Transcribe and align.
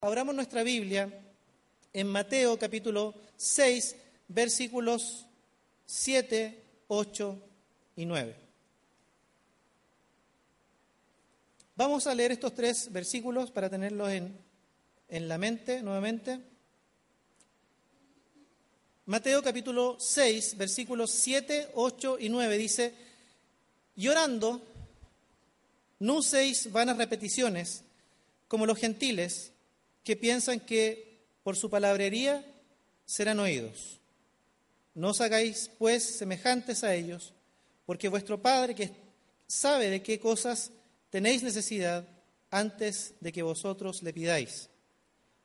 Abramos 0.00 0.34
nuestra 0.34 0.64
Biblia 0.64 1.08
en 1.92 2.08
Mateo 2.08 2.58
capítulo 2.58 3.14
6, 3.36 3.94
versículos 4.26 5.26
7, 5.86 6.62
8 6.88 7.38
y 7.94 8.06
9. 8.06 8.36
Vamos 11.76 12.08
a 12.08 12.14
leer 12.16 12.32
estos 12.32 12.56
tres 12.56 12.92
versículos 12.92 13.52
para 13.52 13.70
tenerlos 13.70 14.10
en, 14.10 14.36
en 15.08 15.28
la 15.28 15.38
mente 15.38 15.80
nuevamente. 15.80 16.40
Mateo 19.06 19.44
capítulo 19.44 19.96
6, 20.00 20.56
versículos 20.56 21.12
7, 21.12 21.70
8 21.74 22.16
y 22.18 22.28
9 22.30 22.58
dice, 22.58 22.94
llorando, 23.94 24.60
no 26.00 26.14
uséis 26.14 26.72
vanas 26.72 26.96
repeticiones 26.96 27.84
como 28.54 28.66
los 28.66 28.78
gentiles 28.78 29.50
que 30.04 30.14
piensan 30.14 30.60
que 30.60 31.26
por 31.42 31.56
su 31.56 31.68
palabrería 31.68 32.46
serán 33.04 33.40
oídos. 33.40 33.98
No 34.94 35.08
os 35.08 35.20
hagáis, 35.20 35.72
pues, 35.76 36.04
semejantes 36.04 36.84
a 36.84 36.94
ellos, 36.94 37.32
porque 37.84 38.08
vuestro 38.08 38.40
Padre 38.40 38.76
que 38.76 38.92
sabe 39.48 39.90
de 39.90 40.04
qué 40.04 40.20
cosas 40.20 40.70
tenéis 41.10 41.42
necesidad 41.42 42.06
antes 42.48 43.14
de 43.18 43.32
que 43.32 43.42
vosotros 43.42 44.04
le 44.04 44.12
pidáis. 44.12 44.70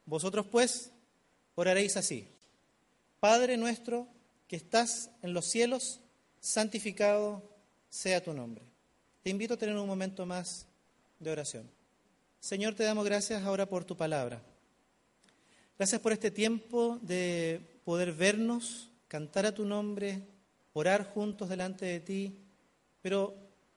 Vosotros, 0.05 0.45
pues, 0.45 0.91
oraréis 1.55 1.97
así. 1.97 2.27
Padre 3.19 3.57
nuestro 3.57 4.07
que 4.47 4.57
estás 4.57 5.09
en 5.23 5.33
los 5.33 5.47
cielos, 5.47 5.99
santificado 6.41 7.41
sea 7.89 8.23
tu 8.23 8.33
nombre. 8.33 8.63
Te 9.23 9.31
invito 9.31 9.55
a 9.55 9.57
tener 9.57 9.75
un 9.75 9.87
momento 9.87 10.27
más 10.27 10.67
de 11.17 11.31
oración. 11.31 11.78
Señor, 12.39 12.73
te 12.73 12.83
damos 12.83 13.03
gracias 13.03 13.43
ahora 13.43 13.65
por 13.65 13.83
tu 13.83 13.97
palabra. 13.97 14.41
Gracias 15.77 15.99
por 15.99 16.13
este 16.13 16.31
tiempo 16.31 16.97
de 17.01 17.59
poder 17.83 18.13
vernos, 18.13 18.89
cantar 19.09 19.45
a 19.45 19.53
tu 19.53 19.65
nombre, 19.65 20.21
orar 20.71 21.03
juntos 21.03 21.49
delante 21.49 21.85
de 21.85 21.99
ti, 21.99 22.37
pero 23.01 23.35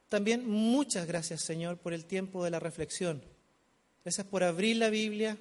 también 0.09 0.49
muchas 0.49 1.09
gracias, 1.09 1.43
Señor, 1.43 1.79
por 1.79 1.93
el 1.93 2.05
tiempo 2.05 2.45
de 2.45 2.51
la 2.51 2.61
reflexión. 2.61 3.21
Gracias 4.05 4.27
por 4.29 4.45
abrir 4.45 4.77
la 4.77 4.91
Biblia, 4.91 5.37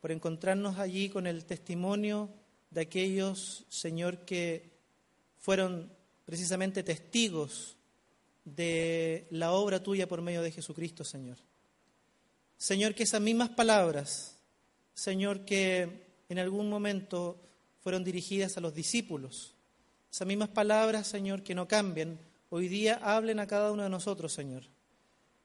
por 0.00 0.10
encontrarnos 0.10 0.78
allí 0.78 1.10
con 1.10 1.26
el 1.26 1.44
testimonio 1.44 2.30
de 2.70 2.80
aquellos, 2.80 3.66
Señor, 3.68 4.24
que 4.24 4.70
fueron 5.38 5.92
precisamente 6.24 6.82
testigos 6.82 7.76
de 8.46 9.26
la 9.30 9.52
obra 9.52 9.82
tuya 9.82 10.08
por 10.08 10.22
medio 10.22 10.40
de 10.40 10.50
Jesucristo, 10.50 11.04
Señor. 11.04 11.36
Señor, 12.64 12.94
que 12.94 13.02
esas 13.02 13.20
mismas 13.20 13.50
palabras, 13.50 14.38
Señor, 14.94 15.44
que 15.44 15.86
en 16.30 16.38
algún 16.38 16.70
momento 16.70 17.38
fueron 17.82 18.02
dirigidas 18.04 18.56
a 18.56 18.62
los 18.62 18.74
discípulos, 18.74 19.54
esas 20.10 20.26
mismas 20.26 20.48
palabras, 20.48 21.06
Señor, 21.06 21.42
que 21.42 21.54
no 21.54 21.68
cambien, 21.68 22.18
hoy 22.48 22.68
día 22.68 22.98
hablen 23.02 23.38
a 23.38 23.46
cada 23.46 23.70
uno 23.70 23.82
de 23.82 23.90
nosotros, 23.90 24.32
Señor. 24.32 24.62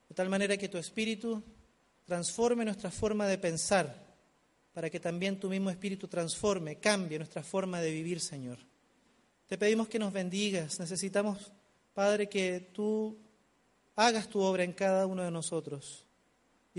De 0.08 0.16
tal 0.16 0.30
manera 0.30 0.56
que 0.56 0.70
tu 0.70 0.78
Espíritu 0.78 1.44
transforme 2.06 2.64
nuestra 2.64 2.90
forma 2.90 3.28
de 3.28 3.38
pensar, 3.38 4.02
para 4.72 4.90
que 4.90 5.02
también 5.02 5.42
tu 5.42 5.50
mismo 5.50 5.70
Espíritu 5.70 6.08
transforme, 6.08 6.78
cambie 6.78 7.18
nuestra 7.18 7.44
forma 7.44 7.82
de 7.82 7.92
vivir, 7.92 8.22
Señor. 8.22 8.60
Te 9.46 9.58
pedimos 9.58 9.90
que 9.90 10.00
nos 10.00 10.14
bendigas. 10.14 10.80
Necesitamos, 10.80 11.52
Padre, 11.94 12.30
que 12.30 12.70
tú 12.72 13.20
hagas 13.98 14.30
tu 14.30 14.40
obra 14.40 14.64
en 14.64 14.72
cada 14.72 15.06
uno 15.06 15.22
de 15.22 15.32
nosotros 15.32 16.06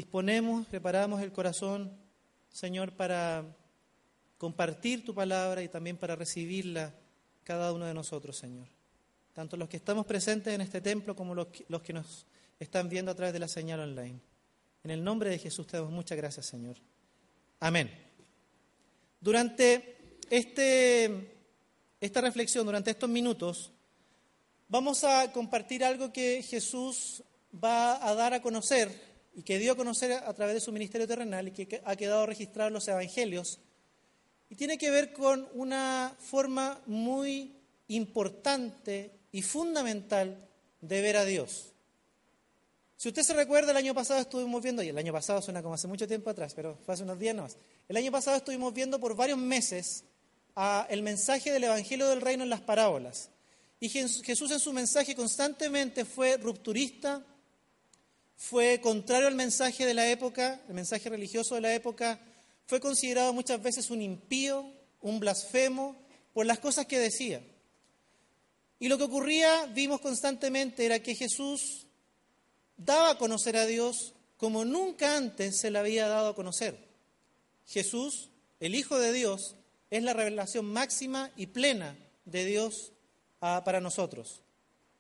disponemos, 0.01 0.67
preparamos 0.67 1.21
el 1.21 1.31
corazón, 1.31 1.93
Señor, 2.49 2.93
para 2.93 3.45
compartir 4.39 5.05
tu 5.05 5.15
palabra 5.15 5.63
y 5.63 5.69
también 5.69 5.99
para 5.99 6.17
recibirla 6.17 6.95
cada 7.45 7.71
uno 7.75 7.85
de 7.85 7.93
nosotros, 7.93 8.39
Señor. 8.39 8.67
Tanto 9.35 9.59
los 9.59 9.69
que 9.69 9.77
estamos 9.77 10.07
presentes 10.07 10.55
en 10.55 10.63
este 10.63 10.81
templo 10.81 11.15
como 11.15 11.35
los 11.35 11.49
que, 11.83 11.93
nos 11.93 12.25
están 12.59 12.89
viendo 12.89 13.11
a 13.11 13.15
través 13.15 13.35
de 13.35 13.41
la 13.41 13.49
señal 13.49 13.81
online. 13.81 14.19
En 14.85 14.91
el 14.91 15.05
nombre 15.05 15.29
de 15.29 15.39
Jesús 15.39 15.67
te 15.67 15.77
damos 15.77 15.93
muchas 15.93 16.17
gracias, 16.17 16.47
Señor. 16.47 16.79
Amén. 17.59 17.91
Durante 19.21 20.15
este, 20.31 21.31
esta 22.01 22.23
reflexión, 22.23 22.65
durante 22.65 22.93
estos 22.93 23.11
minutos, 23.11 23.71
vamos 24.67 25.05
a 25.05 25.31
compartir 25.31 25.85
algo 25.85 26.11
que 26.11 26.43
Jesús 26.43 27.23
va 27.53 28.03
a 28.09 28.15
dar 28.15 28.33
a 28.33 28.41
conocer 28.41 29.10
y 29.35 29.43
que 29.43 29.59
dio 29.59 29.73
a 29.73 29.77
conocer 29.77 30.13
a 30.13 30.33
través 30.35 30.55
de 30.55 30.61
su 30.61 30.73
ministerio 30.73 31.07
terrenal 31.07 31.49
y 31.49 31.53
que 31.53 31.83
ha 31.85 31.97
quedado 31.97 32.27
registrado 32.27 32.69
en 32.69 32.75
los 32.75 32.89
evangelios. 32.89 33.61
Y 34.49 34.57
tiene 34.57 34.79
que 34.79 34.91
ver 34.91 35.13
con 35.13 35.49
una 35.55 36.17
forma 36.19 36.81
muy 36.87 37.55
importante 37.89 39.13
y 39.33 39.43
fundamental 39.43 40.49
de 40.81 41.01
ver 41.01 41.17
a 41.17 41.25
Dios. 41.25 41.67
Si 42.97 43.09
usted 43.09 43.23
se 43.23 43.33
recuerda, 43.33 43.71
el 43.71 43.77
año 43.77 43.95
pasado 43.95 44.21
estuvimos 44.21 44.63
viendo, 44.63 44.83
y 44.83 44.89
el 44.89 44.99
año 44.99 45.13
pasado 45.13 45.41
suena 45.41 45.63
como 45.63 45.75
hace 45.75 45.87
mucho 45.89 46.07
tiempo 46.07 46.29
atrás, 46.29 46.53
pero 46.55 46.77
fue 46.85 46.93
hace 46.93 47.05
unos 47.05 47.19
días 47.19 47.35
más. 47.35 47.57
El 47.89 47.97
año 47.97 48.13
pasado 48.13 48.37
estuvimos 48.37 48.75
viendo 48.75 49.01
por 49.01 49.17
varios 49.17 49.39
meses 49.39 50.05
el 50.91 51.03
mensaje 51.03 51.51
del 51.51 51.65
Evangelio 51.65 52.09
del 52.09 52.21
Reino 52.21 52.43
en 52.43 52.51
las 52.51 52.61
parábolas. 52.61 53.31
Y 53.79 53.89
Jesús 53.89 54.51
en 54.51 54.61
su 54.61 54.73
mensaje 54.75 55.15
constantemente 55.15 56.05
fue 56.05 56.37
rupturista, 56.37 57.25
fue 58.41 58.81
contrario 58.81 59.29
al 59.29 59.35
mensaje 59.35 59.85
de 59.85 59.93
la 59.93 60.09
época, 60.09 60.63
el 60.67 60.75
mensaje 60.75 61.11
religioso 61.11 61.57
de 61.57 61.61
la 61.61 61.75
época, 61.75 62.19
fue 62.67 62.81
considerado 62.81 63.35
muchas 63.35 63.63
veces 63.63 63.91
un 63.91 64.01
impío, 64.01 64.73
un 65.03 65.21
blasfemo, 65.21 65.95
por 66.33 66.47
las 66.47 66.59
cosas 66.59 66.87
que 66.87 66.99
decía. 66.99 67.43
Y 68.79 68.89
lo 68.89 68.97
que 68.97 69.05
ocurría, 69.05 69.67
vimos 69.67 70.01
constantemente, 70.01 70.87
era 70.87 71.03
que 71.03 71.15
Jesús 71.15 71.87
daba 72.79 73.11
a 73.11 73.19
conocer 73.19 73.59
a 73.59 73.67
Dios 73.67 74.15
como 74.39 74.65
nunca 74.65 75.19
antes 75.19 75.61
se 75.61 75.71
le 75.71 75.79
había 75.79 76.09
dado 76.09 76.31
a 76.31 76.35
conocer. 76.35 76.79
Jesús, 77.67 78.31
el 78.59 78.75
Hijo 78.75 78.99
de 78.99 79.13
Dios, 79.13 79.55
es 79.91 80.03
la 80.03 80.15
revelación 80.15 80.65
máxima 80.65 81.31
y 81.37 81.49
plena 81.49 81.95
de 82.25 82.47
Dios 82.47 82.93
ah, 83.43 83.63
para 83.67 83.83
nosotros. 83.83 84.41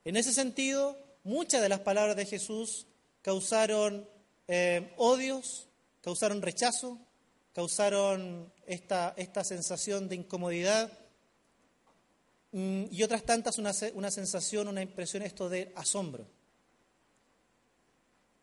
En 0.04 0.18
ese 0.18 0.34
sentido, 0.34 0.98
muchas 1.24 1.62
de 1.62 1.70
las 1.70 1.80
palabras 1.80 2.16
de 2.16 2.26
Jesús 2.26 2.86
causaron 3.22 4.08
eh, 4.48 4.92
odios, 4.96 5.68
causaron 6.02 6.42
rechazo, 6.42 6.98
causaron 7.54 8.52
esta, 8.66 9.14
esta 9.16 9.44
sensación 9.44 10.08
de 10.08 10.16
incomodidad 10.16 10.90
mm, 12.52 12.84
y 12.90 13.02
otras 13.02 13.24
tantas 13.24 13.58
una, 13.58 13.72
una 13.94 14.10
sensación, 14.10 14.68
una 14.68 14.82
impresión 14.82 15.22
esto 15.22 15.48
de 15.48 15.72
asombro. 15.76 16.26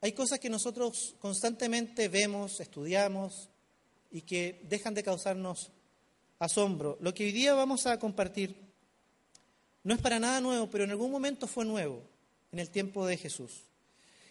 Hay 0.02 0.12
cosas 0.12 0.40
que 0.40 0.50
nosotros 0.50 1.16
constantemente 1.20 2.08
vemos, 2.08 2.60
estudiamos 2.60 3.50
y 4.12 4.22
que 4.22 4.62
dejan 4.70 4.94
de 4.94 5.04
causarnos 5.04 5.72
asombro. 6.40 6.98
Lo 7.02 7.14
que 7.14 7.26
hoy 7.26 7.32
día 7.32 7.54
vamos 7.54 7.88
a 7.88 7.98
compartir 7.98 8.56
no 9.84 9.94
es 9.94 10.02
para 10.02 10.20
nada 10.20 10.42
nuevo, 10.42 10.70
pero 10.70 10.84
en 10.84 10.92
algún 10.92 11.12
momento 11.12 11.48
fue 11.48 11.66
nuevo 11.66 12.04
en 12.52 12.60
el 12.60 12.70
tiempo 12.70 13.08
de 13.08 13.18
Jesús. 13.18 13.67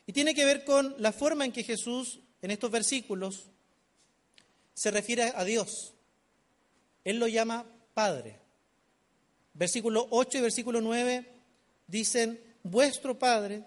Y 0.07 0.13
tiene 0.13 0.35
que 0.35 0.45
ver 0.45 0.65
con 0.65 0.95
la 0.99 1.13
forma 1.13 1.45
en 1.45 1.53
que 1.53 1.65
Jesús, 1.65 2.21
en 2.41 2.51
estos 2.51 2.71
versículos, 2.71 3.51
se 4.73 4.91
refiere 4.91 5.33
a 5.35 5.45
Dios. 5.45 5.95
Él 7.05 7.19
lo 7.19 7.27
llama 7.27 7.67
Padre. 7.95 8.39
Versículo 9.55 10.07
8 10.11 10.39
y 10.39 10.41
versículo 10.43 10.81
9 10.81 11.33
dicen, 11.87 12.41
vuestro 12.63 13.19
Padre, 13.19 13.65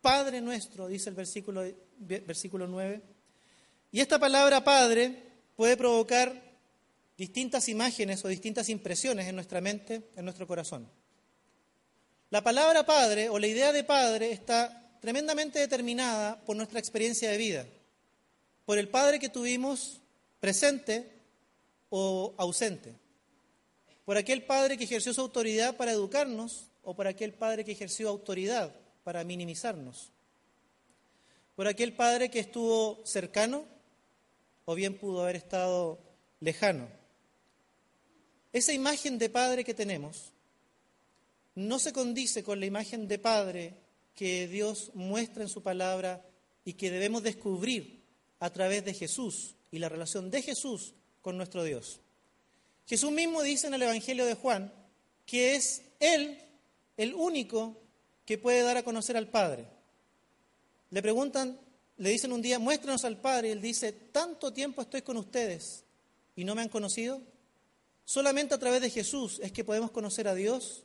Padre 0.00 0.40
nuestro, 0.40 0.88
dice 0.88 1.10
el 1.10 1.16
versículo, 1.16 1.64
versículo 1.98 2.66
9. 2.66 3.02
Y 3.92 4.00
esta 4.00 4.18
palabra 4.18 4.64
Padre 4.64 5.30
puede 5.56 5.76
provocar 5.76 6.50
distintas 7.16 7.68
imágenes 7.68 8.24
o 8.24 8.28
distintas 8.28 8.68
impresiones 8.68 9.26
en 9.26 9.34
nuestra 9.34 9.60
mente, 9.60 10.10
en 10.16 10.24
nuestro 10.24 10.46
corazón. 10.46 10.88
La 12.30 12.42
palabra 12.42 12.86
Padre 12.86 13.28
o 13.28 13.38
la 13.38 13.46
idea 13.46 13.72
de 13.72 13.84
Padre 13.84 14.32
está 14.32 14.89
tremendamente 15.00 15.58
determinada 15.58 16.40
por 16.44 16.56
nuestra 16.56 16.78
experiencia 16.78 17.30
de 17.30 17.38
vida. 17.38 17.66
por 18.66 18.78
el 18.78 18.88
Padre 18.88 19.18
que 19.18 19.28
tuvimos 19.28 20.00
presente 20.38 21.10
o 21.88 22.34
ausente, 22.36 22.94
por 24.04 24.16
aquel 24.16 24.44
Padre 24.44 24.78
que 24.78 24.84
ejerció 24.84 25.12
su 25.12 25.20
autoridad 25.20 25.76
para 25.76 25.90
educarnos 25.90 26.68
o 26.84 26.94
por 26.94 27.08
aquel 27.08 27.32
Padre 27.32 27.64
que 27.64 27.72
ejerció 27.72 28.08
autoridad 28.08 28.72
para 29.02 29.24
minimizarnos, 29.24 30.12
por 31.56 31.66
aquel 31.66 31.94
Padre 31.94 32.30
que 32.30 32.38
estuvo 32.38 33.04
cercano 33.04 33.64
o 34.66 34.76
bien 34.76 34.96
pudo 34.96 35.24
haber 35.24 35.34
estado 35.34 35.98
lejano. 36.38 36.86
Esa 38.52 38.72
imagen 38.72 39.18
de 39.18 39.30
Padre 39.30 39.64
que 39.64 39.74
tenemos 39.74 40.32
no 41.56 41.80
se 41.80 41.92
condice 41.92 42.44
con 42.44 42.60
la 42.60 42.66
imagen 42.66 43.08
de 43.08 43.18
Padre 43.18 43.74
que 44.20 44.48
Dios 44.48 44.90
muestra 44.92 45.42
en 45.42 45.48
su 45.48 45.62
palabra 45.62 46.22
y 46.62 46.74
que 46.74 46.90
debemos 46.90 47.22
descubrir 47.22 48.04
a 48.38 48.50
través 48.52 48.84
de 48.84 48.92
Jesús 48.92 49.56
y 49.70 49.78
la 49.78 49.88
relación 49.88 50.30
de 50.30 50.42
Jesús 50.42 50.92
con 51.22 51.38
nuestro 51.38 51.64
Dios. 51.64 52.00
Jesús 52.86 53.10
mismo 53.12 53.40
dice 53.40 53.68
en 53.68 53.72
el 53.72 53.80
Evangelio 53.80 54.26
de 54.26 54.34
Juan 54.34 54.70
que 55.24 55.54
es 55.54 55.80
Él 56.00 56.38
el 56.98 57.14
único 57.14 57.80
que 58.26 58.36
puede 58.36 58.60
dar 58.60 58.76
a 58.76 58.82
conocer 58.82 59.16
al 59.16 59.28
Padre. 59.28 59.64
Le 60.90 61.00
preguntan, 61.00 61.58
le 61.96 62.10
dicen 62.10 62.32
un 62.32 62.42
día, 62.42 62.58
muéstranos 62.58 63.06
al 63.06 63.16
Padre, 63.16 63.48
y 63.48 63.52
Él 63.52 63.62
dice, 63.62 63.90
tanto 63.90 64.52
tiempo 64.52 64.82
estoy 64.82 65.00
con 65.00 65.16
ustedes 65.16 65.86
y 66.36 66.44
no 66.44 66.54
me 66.54 66.60
han 66.60 66.68
conocido. 66.68 67.22
Solamente 68.04 68.54
a 68.54 68.58
través 68.58 68.82
de 68.82 68.90
Jesús 68.90 69.40
es 69.42 69.50
que 69.50 69.64
podemos 69.64 69.90
conocer 69.90 70.28
a 70.28 70.34
Dios 70.34 70.84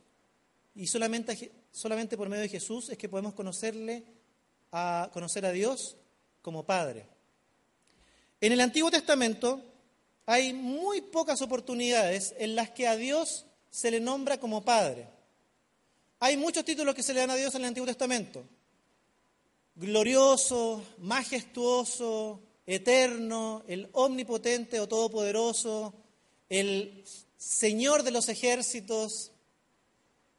y 0.74 0.86
solamente, 0.86 1.50
solamente 1.76 2.16
por 2.16 2.30
medio 2.30 2.42
de 2.42 2.48
Jesús 2.48 2.88
es 2.88 2.96
que 2.96 3.08
podemos 3.08 3.34
conocerle 3.34 4.02
a 4.72 5.10
conocer 5.12 5.44
a 5.44 5.52
Dios 5.52 5.96
como 6.40 6.64
Padre. 6.64 7.06
En 8.40 8.52
el 8.52 8.62
Antiguo 8.62 8.90
Testamento 8.90 9.62
hay 10.24 10.54
muy 10.54 11.02
pocas 11.02 11.42
oportunidades 11.42 12.34
en 12.38 12.56
las 12.56 12.70
que 12.70 12.88
a 12.88 12.96
Dios 12.96 13.44
se 13.70 13.90
le 13.90 14.00
nombra 14.00 14.40
como 14.40 14.64
Padre. 14.64 15.06
Hay 16.20 16.38
muchos 16.38 16.64
títulos 16.64 16.94
que 16.94 17.02
se 17.02 17.12
le 17.12 17.20
dan 17.20 17.30
a 17.30 17.34
Dios 17.34 17.54
en 17.54 17.60
el 17.60 17.68
Antiguo 17.68 17.86
Testamento. 17.86 18.42
Glorioso, 19.74 20.82
majestuoso, 21.00 22.40
eterno, 22.64 23.64
el 23.68 23.90
omnipotente 23.92 24.80
o 24.80 24.88
todopoderoso, 24.88 25.92
el 26.48 27.04
Señor 27.36 28.02
de 28.02 28.12
los 28.12 28.30
ejércitos, 28.30 29.30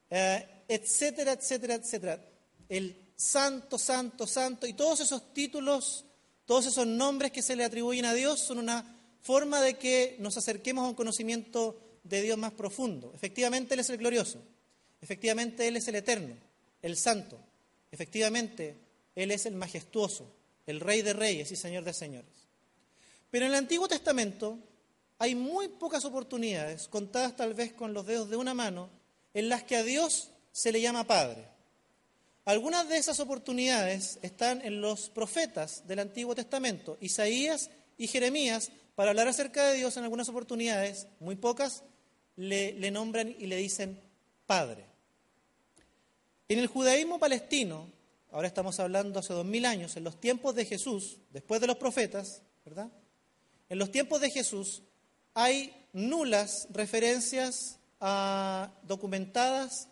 eh, 0.09 0.47
etcétera, 0.67 1.33
etcétera, 1.33 1.75
etcétera. 1.75 2.25
El 2.69 3.11
santo, 3.15 3.77
santo, 3.77 4.27
santo, 4.27 4.67
y 4.67 4.73
todos 4.73 4.99
esos 4.99 5.33
títulos, 5.33 6.05
todos 6.45 6.67
esos 6.67 6.85
nombres 6.85 7.31
que 7.31 7.41
se 7.41 7.55
le 7.55 7.63
atribuyen 7.63 8.05
a 8.05 8.13
Dios 8.13 8.39
son 8.39 8.59
una 8.59 8.85
forma 9.21 9.61
de 9.61 9.75
que 9.75 10.15
nos 10.19 10.37
acerquemos 10.37 10.85
a 10.85 10.89
un 10.89 10.95
conocimiento 10.95 11.79
de 12.03 12.21
Dios 12.21 12.37
más 12.37 12.53
profundo. 12.53 13.11
Efectivamente, 13.15 13.73
Él 13.73 13.81
es 13.81 13.89
el 13.89 13.97
glorioso, 13.97 14.41
efectivamente 15.01 15.67
Él 15.67 15.77
es 15.77 15.87
el 15.87 15.95
eterno, 15.95 16.35
el 16.81 16.95
santo, 16.97 17.39
efectivamente 17.91 18.75
Él 19.15 19.31
es 19.31 19.45
el 19.45 19.55
majestuoso, 19.55 20.31
el 20.65 20.79
rey 20.79 21.01
de 21.01 21.13
reyes 21.13 21.51
y 21.51 21.55
señor 21.55 21.83
de 21.83 21.93
señores. 21.93 22.31
Pero 23.29 23.45
en 23.45 23.51
el 23.51 23.57
Antiguo 23.57 23.87
Testamento 23.87 24.59
hay 25.19 25.35
muy 25.35 25.67
pocas 25.67 26.05
oportunidades, 26.05 26.87
contadas 26.87 27.35
tal 27.35 27.53
vez 27.53 27.73
con 27.73 27.93
los 27.93 28.05
dedos 28.05 28.29
de 28.29 28.37
una 28.37 28.53
mano, 28.53 28.89
en 29.33 29.49
las 29.49 29.63
que 29.63 29.75
a 29.75 29.83
Dios 29.83 30.29
se 30.57 30.71
le 30.71 30.81
llama 30.81 31.03
Padre. 31.03 31.45
Algunas 32.45 32.89
de 32.89 32.97
esas 32.97 33.19
oportunidades 33.19 34.17
están 34.23 34.59
en 34.65 34.81
los 34.81 35.11
profetas 35.11 35.87
del 35.87 35.99
Antiguo 35.99 36.33
Testamento, 36.33 36.97
Isaías 36.99 37.69
y 37.95 38.07
Jeremías, 38.07 38.71
para 38.95 39.11
hablar 39.11 39.27
acerca 39.27 39.67
de 39.67 39.75
Dios 39.75 39.95
en 39.97 40.03
algunas 40.03 40.29
oportunidades, 40.29 41.05
muy 41.19 41.35
pocas, 41.35 41.83
le, 42.37 42.73
nombran 42.89 43.35
y 43.37 43.45
le 43.45 43.57
dicen 43.57 44.01
Padre. 44.47 44.85
En 46.49 46.57
el 46.57 46.65
judaísmo 46.65 47.19
palestino, 47.19 47.91
ahora 48.31 48.47
estamos 48.47 48.79
hablando 48.79 49.19
hace 49.19 49.33
dos 49.33 49.45
mil 49.45 49.63
años, 49.63 49.95
en 49.95 50.05
los 50.05 50.19
tiempos 50.19 50.55
de 50.55 50.65
Jesús, 50.65 51.19
después 51.29 51.61
de 51.61 51.67
los 51.67 51.77
profetas, 51.77 52.41
¿verdad? 52.65 52.89
En 53.69 53.77
los 53.77 53.91
tiempos 53.91 54.21
de 54.21 54.31
Jesús 54.31 54.81
hay 55.35 55.71
nulas 55.93 56.67
referencias 56.71 57.77
documentadas 58.81 59.87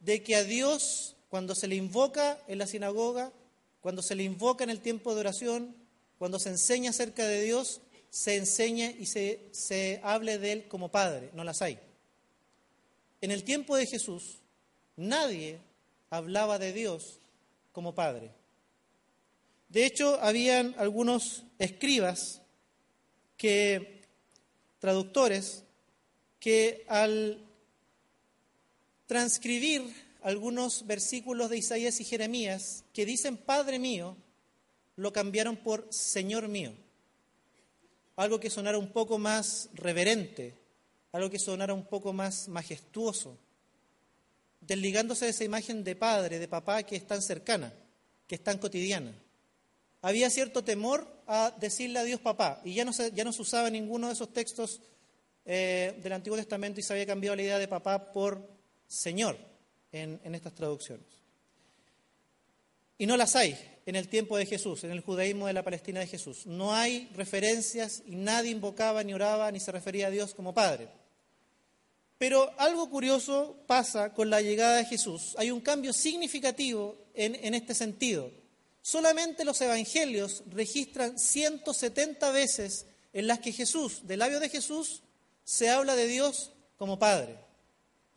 de 0.00 0.22
que 0.22 0.36
a 0.36 0.44
Dios, 0.44 1.16
cuando 1.28 1.54
se 1.54 1.68
le 1.68 1.76
invoca 1.76 2.38
en 2.46 2.58
la 2.58 2.66
sinagoga, 2.66 3.32
cuando 3.80 4.02
se 4.02 4.14
le 4.14 4.22
invoca 4.22 4.64
en 4.64 4.70
el 4.70 4.80
tiempo 4.80 5.14
de 5.14 5.20
oración, 5.20 5.76
cuando 6.18 6.38
se 6.38 6.50
enseña 6.50 6.90
acerca 6.90 7.26
de 7.26 7.42
Dios, 7.42 7.80
se 8.10 8.36
enseña 8.36 8.90
y 8.90 9.06
se, 9.06 9.48
se 9.52 10.00
hable 10.02 10.38
de 10.38 10.52
Él 10.52 10.68
como 10.68 10.90
Padre. 10.90 11.30
No 11.34 11.44
las 11.44 11.62
hay. 11.62 11.78
En 13.20 13.30
el 13.30 13.44
tiempo 13.44 13.76
de 13.76 13.86
Jesús, 13.86 14.38
nadie 14.96 15.58
hablaba 16.10 16.58
de 16.58 16.72
Dios 16.72 17.18
como 17.72 17.94
Padre. 17.94 18.30
De 19.68 19.84
hecho, 19.84 20.18
habían 20.20 20.74
algunos 20.78 21.44
escribas 21.58 22.40
que, 23.36 24.02
traductores, 24.78 25.64
que 26.40 26.84
al 26.88 27.47
transcribir 29.08 29.82
algunos 30.22 30.86
versículos 30.86 31.48
de 31.50 31.56
Isaías 31.56 31.98
y 31.98 32.04
Jeremías 32.04 32.84
que 32.92 33.06
dicen 33.06 33.38
Padre 33.38 33.78
mío, 33.78 34.16
lo 34.96 35.12
cambiaron 35.12 35.56
por 35.56 35.88
Señor 35.90 36.46
mío. 36.46 36.72
Algo 38.16 38.38
que 38.38 38.50
sonara 38.50 38.78
un 38.78 38.92
poco 38.92 39.18
más 39.18 39.70
reverente, 39.72 40.54
algo 41.12 41.30
que 41.30 41.38
sonara 41.38 41.72
un 41.72 41.86
poco 41.86 42.12
más 42.12 42.48
majestuoso, 42.48 43.38
desligándose 44.60 45.24
de 45.24 45.30
esa 45.30 45.44
imagen 45.44 45.82
de 45.82 45.96
padre, 45.96 46.38
de 46.38 46.48
papá 46.48 46.82
que 46.82 46.96
es 46.96 47.06
tan 47.06 47.22
cercana, 47.22 47.72
que 48.26 48.34
es 48.34 48.44
tan 48.44 48.58
cotidiana. 48.58 49.14
Había 50.02 50.28
cierto 50.28 50.62
temor 50.62 51.08
a 51.26 51.54
decirle 51.58 52.00
a 52.00 52.04
Dios 52.04 52.20
papá, 52.20 52.60
y 52.62 52.74
ya 52.74 52.84
no 52.84 52.92
se, 52.92 53.12
ya 53.12 53.24
no 53.24 53.32
se 53.32 53.40
usaba 53.40 53.70
ninguno 53.70 54.08
de 54.08 54.12
esos 54.12 54.32
textos 54.32 54.82
eh, 55.46 55.98
del 56.02 56.12
Antiguo 56.12 56.36
Testamento 56.36 56.78
y 56.78 56.82
se 56.82 56.92
había 56.92 57.06
cambiado 57.06 57.36
la 57.36 57.42
idea 57.42 57.58
de 57.58 57.68
papá 57.68 58.12
por 58.12 58.57
Señor 58.88 59.38
en, 59.92 60.34
estas 60.34 60.54
traducciones. 60.54 61.06
Y 62.96 63.06
no 63.06 63.16
las 63.16 63.36
hay 63.36 63.56
en 63.86 63.94
el 63.94 64.08
tiempo 64.08 64.36
de 64.36 64.46
Jesús, 64.46 64.82
en 64.84 64.90
el 64.90 65.00
judaísmo 65.00 65.46
de 65.46 65.52
la 65.52 65.62
Palestina 65.62 66.00
de 66.00 66.06
Jesús. 66.06 66.46
No 66.46 66.74
hay 66.74 67.08
referencias 67.14 68.02
y 68.06 68.16
nadie 68.16 68.50
invocaba 68.50 69.04
ni 69.04 69.14
oraba 69.14 69.52
ni 69.52 69.60
se 69.60 69.70
refería 69.70 70.08
a 70.08 70.10
Dios 70.10 70.34
como 70.34 70.52
Padre. 70.52 70.88
Pero 72.18 72.50
algo 72.58 72.90
curioso 72.90 73.62
pasa 73.66 74.12
con 74.12 74.28
la 74.28 74.40
llegada 74.40 74.78
de 74.78 74.84
Jesús. 74.86 75.36
Hay 75.38 75.52
un 75.52 75.60
cambio 75.60 75.92
significativo 75.92 76.96
en, 77.14 77.36
en 77.36 77.54
este 77.54 77.74
sentido. 77.74 78.32
Solamente 78.82 79.44
los 79.44 79.60
evangelios 79.60 80.42
registran 80.50 81.18
170 81.18 82.32
veces 82.32 82.86
en 83.12 83.28
las 83.28 83.38
que 83.38 83.52
Jesús, 83.52 84.06
del 84.06 84.18
labio 84.18 84.40
de 84.40 84.48
Jesús, 84.48 85.02
se 85.44 85.70
habla 85.70 85.94
de 85.94 86.08
Dios 86.08 86.52
como 86.76 86.98
Padre. 86.98 87.47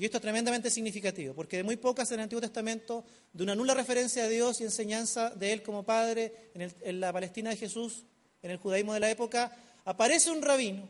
Y 0.02 0.06
esto 0.06 0.18
es 0.18 0.24
tremendamente 0.24 0.72
significativo, 0.72 1.36
porque 1.36 1.58
de 1.58 1.64
muy 1.64 1.76
pocas 1.76 2.10
en 2.10 2.16
el 2.16 2.24
Antiguo 2.24 2.42
Testamento, 2.42 3.06
de 3.34 3.44
una 3.44 3.54
nula 3.54 3.76
referencia 3.76 4.24
a 4.24 4.28
Dios 4.28 4.60
y 4.60 4.64
enseñanza 4.64 5.30
de 5.30 5.54
Él 5.54 5.62
como 5.62 5.84
Padre 5.84 6.50
en, 6.56 6.74
en 6.82 7.00
la 7.00 7.14
Palestina 7.14 7.52
de 7.52 7.56
Jesús, 7.56 8.04
en 8.42 8.50
el 8.50 8.58
judaísmo 8.58 8.96
de 8.96 9.00
la 9.00 9.12
época, 9.12 9.56
aparece 9.86 10.32
un 10.32 10.42
rabino, 10.42 10.90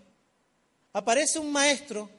aparece 0.94 1.39
un 1.39 1.51
maestro, 1.51 2.10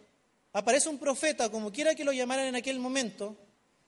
aparece 0.53 0.91
un 0.91 0.99
profeta, 0.99 1.51
como 1.51 1.73
quiera 1.73 1.95
que 1.95 2.05
lo 2.05 2.13
llamaran 2.13 2.45
en 2.45 2.57
aquel 2.57 2.79
momento, 2.79 3.39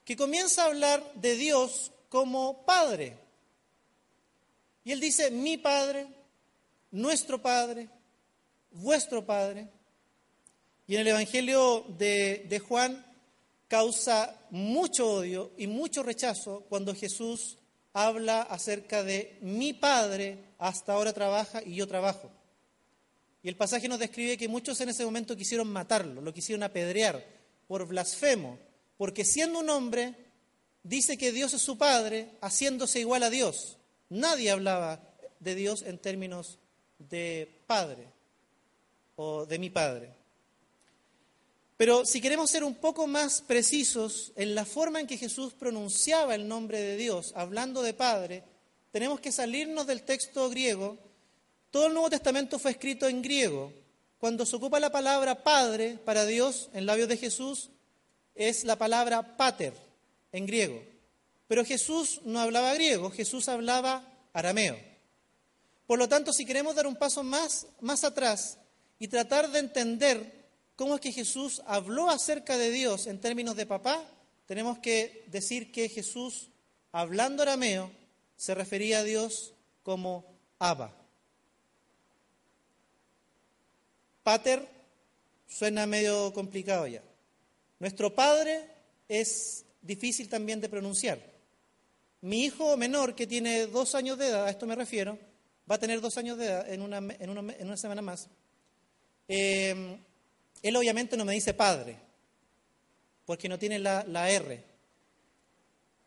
que 0.03 0.17
comienza 0.17 0.63
a 0.63 0.65
hablar 0.65 1.03
de 1.13 1.35
Dios 1.35 1.91
como 2.09 2.65
Padre. 2.65 3.19
Y 4.83 4.91
él 4.91 4.99
dice, 4.99 5.29
mi 5.29 5.59
Padre, 5.59 6.07
nuestro 6.89 7.39
Padre, 7.39 7.87
vuestro 8.71 9.23
Padre. 9.23 9.74
Y 10.87 10.95
en 10.95 11.01
el 11.01 11.07
Evangelio 11.07 11.83
de, 11.97 12.61
Juan 12.67 13.03
causa 13.67 14.39
mucho 14.51 15.15
odio 15.15 15.51
y 15.57 15.65
mucho 15.65 16.03
rechazo 16.03 16.63
cuando 16.69 16.93
Jesús 16.93 17.57
habla 17.93 18.43
acerca 18.43 19.03
de 19.03 19.37
mi 19.41 19.73
Padre 19.73 20.37
hasta 20.59 20.93
ahora 20.93 21.13
trabaja 21.13 21.63
y 21.63 21.75
yo 21.75 21.87
trabajo. 21.87 22.31
Y 23.41 23.49
el 23.49 23.55
pasaje 23.55 23.87
nos 23.87 23.99
describe 23.99 24.37
que 24.37 24.47
muchos 24.47 24.79
en 24.81 24.89
ese 24.89 25.05
momento 25.05 25.35
quisieron 25.35 25.67
matarlo, 25.67 26.21
lo 26.21 26.33
quisieron 26.33 26.63
apedrear 26.63 27.23
por 27.67 27.87
blasfemo, 27.87 28.59
porque 28.97 29.25
siendo 29.25 29.59
un 29.59 29.69
hombre, 29.69 30.13
dice 30.83 31.17
que 31.17 31.31
Dios 31.31 31.53
es 31.53 31.61
su 31.61 31.77
Padre, 31.77 32.29
haciéndose 32.41 32.99
igual 32.99 33.23
a 33.23 33.29
Dios. 33.29 33.77
Nadie 34.09 34.51
hablaba 34.51 35.01
de 35.39 35.55
Dios 35.55 35.81
en 35.81 35.97
términos 35.97 36.59
de 36.99 37.61
Padre 37.65 38.07
o 39.15 39.45
de 39.45 39.59
mi 39.59 39.69
Padre. 39.69 40.14
Pero 41.77 42.05
si 42.05 42.21
queremos 42.21 42.49
ser 42.49 42.63
un 42.63 42.75
poco 42.75 43.05
más 43.05 43.41
precisos 43.41 44.31
en 44.35 44.55
la 44.55 44.65
forma 44.65 45.01
en 45.01 45.07
que 45.07 45.17
Jesús 45.17 45.53
pronunciaba 45.53 46.33
el 46.33 46.47
nombre 46.47 46.81
de 46.81 46.95
Dios, 46.95 47.33
hablando 47.35 47.81
de 47.81 47.93
Padre, 47.93 48.43
tenemos 48.91 49.19
que 49.19 49.33
salirnos 49.33 49.85
del 49.85 50.03
texto 50.03 50.49
griego, 50.49 50.97
todo 51.71 51.87
el 51.87 51.93
Nuevo 51.93 52.09
Testamento 52.09 52.59
fue 52.59 52.71
escrito 52.71 53.09
en 53.09 53.21
griego. 53.21 53.73
Cuando 54.17 54.45
se 54.45 54.55
ocupa 54.55 54.79
la 54.79 54.93
palabra 54.93 55.43
Padre 55.43 55.99
para 56.05 56.25
Dios 56.25 56.69
en 56.73 56.85
labios 56.85 57.09
de 57.09 57.17
Jesús, 57.17 57.71
es 58.33 58.63
la 58.63 58.77
palabra 58.77 59.35
pater 59.35 59.73
en 60.31 60.45
griego. 60.45 60.81
Pero 61.47 61.65
Jesús 61.65 62.21
no 62.23 62.39
hablaba 62.39 62.73
griego, 62.73 63.11
Jesús 63.11 63.49
hablaba 63.49 64.07
arameo. 64.31 64.77
Por 65.85 65.99
lo 65.99 66.07
tanto, 66.07 66.31
si 66.31 66.45
queremos 66.45 66.75
dar 66.75 66.87
un 66.87 66.95
paso 66.95 67.21
más, 67.23 67.67
más 67.81 68.05
atrás 68.05 68.57
y 68.97 69.09
tratar 69.09 69.51
de 69.51 69.59
entender 69.59 70.44
cómo 70.75 70.95
es 70.95 71.01
que 71.01 71.11
Jesús 71.11 71.61
habló 71.65 72.09
acerca 72.09 72.57
de 72.57 72.71
Dios 72.71 73.07
en 73.07 73.19
términos 73.19 73.55
de 73.55 73.65
papá, 73.65 74.03
tenemos 74.45 74.79
que 74.79 75.23
decir 75.27 75.71
que 75.71 75.89
Jesús, 75.89 76.49
hablando 76.91 77.43
arameo, 77.43 77.91
se 78.35 78.53
refería 78.53 78.99
a 78.99 79.03
Dios 79.03 79.53
como 79.83 80.25
Abba. 80.59 80.93
Pater 84.23 84.67
suena 85.47 85.85
medio 85.85 86.33
complicado 86.33 86.87
ya. 86.87 87.01
Nuestro 87.79 88.13
padre 88.13 88.67
es 89.07 89.65
difícil 89.81 90.27
también 90.29 90.59
de 90.61 90.69
pronunciar. 90.69 91.19
Mi 92.21 92.45
hijo 92.45 92.75
menor, 92.75 93.13
que 93.13 93.27
tiene 93.27 93.67
dos 93.67 93.93
años 93.93 94.17
de 94.17 94.29
edad, 94.29 94.45
a 94.45 94.49
esto 94.49 94.65
me 94.65 94.75
refiero, 94.75 95.17
va 95.69 95.75
a 95.75 95.79
tener 95.79 96.01
dos 96.01 96.17
años 96.17 96.37
de 96.37 96.45
edad 96.45 96.69
en 96.71 96.81
una, 96.81 96.97
en 96.97 97.29
una, 97.29 97.77
semana 97.77 98.01
más. 98.01 98.27
Eh, 99.27 99.99
él 100.65 100.75
obviamente 100.75 101.15
no 101.15 101.25
me 101.25 101.33
dice 101.33 101.53
padre, 101.53 101.95
porque 103.23 103.47
no 103.47 103.59
tiene 103.59 103.77
la, 103.77 104.29
R. 104.31 104.63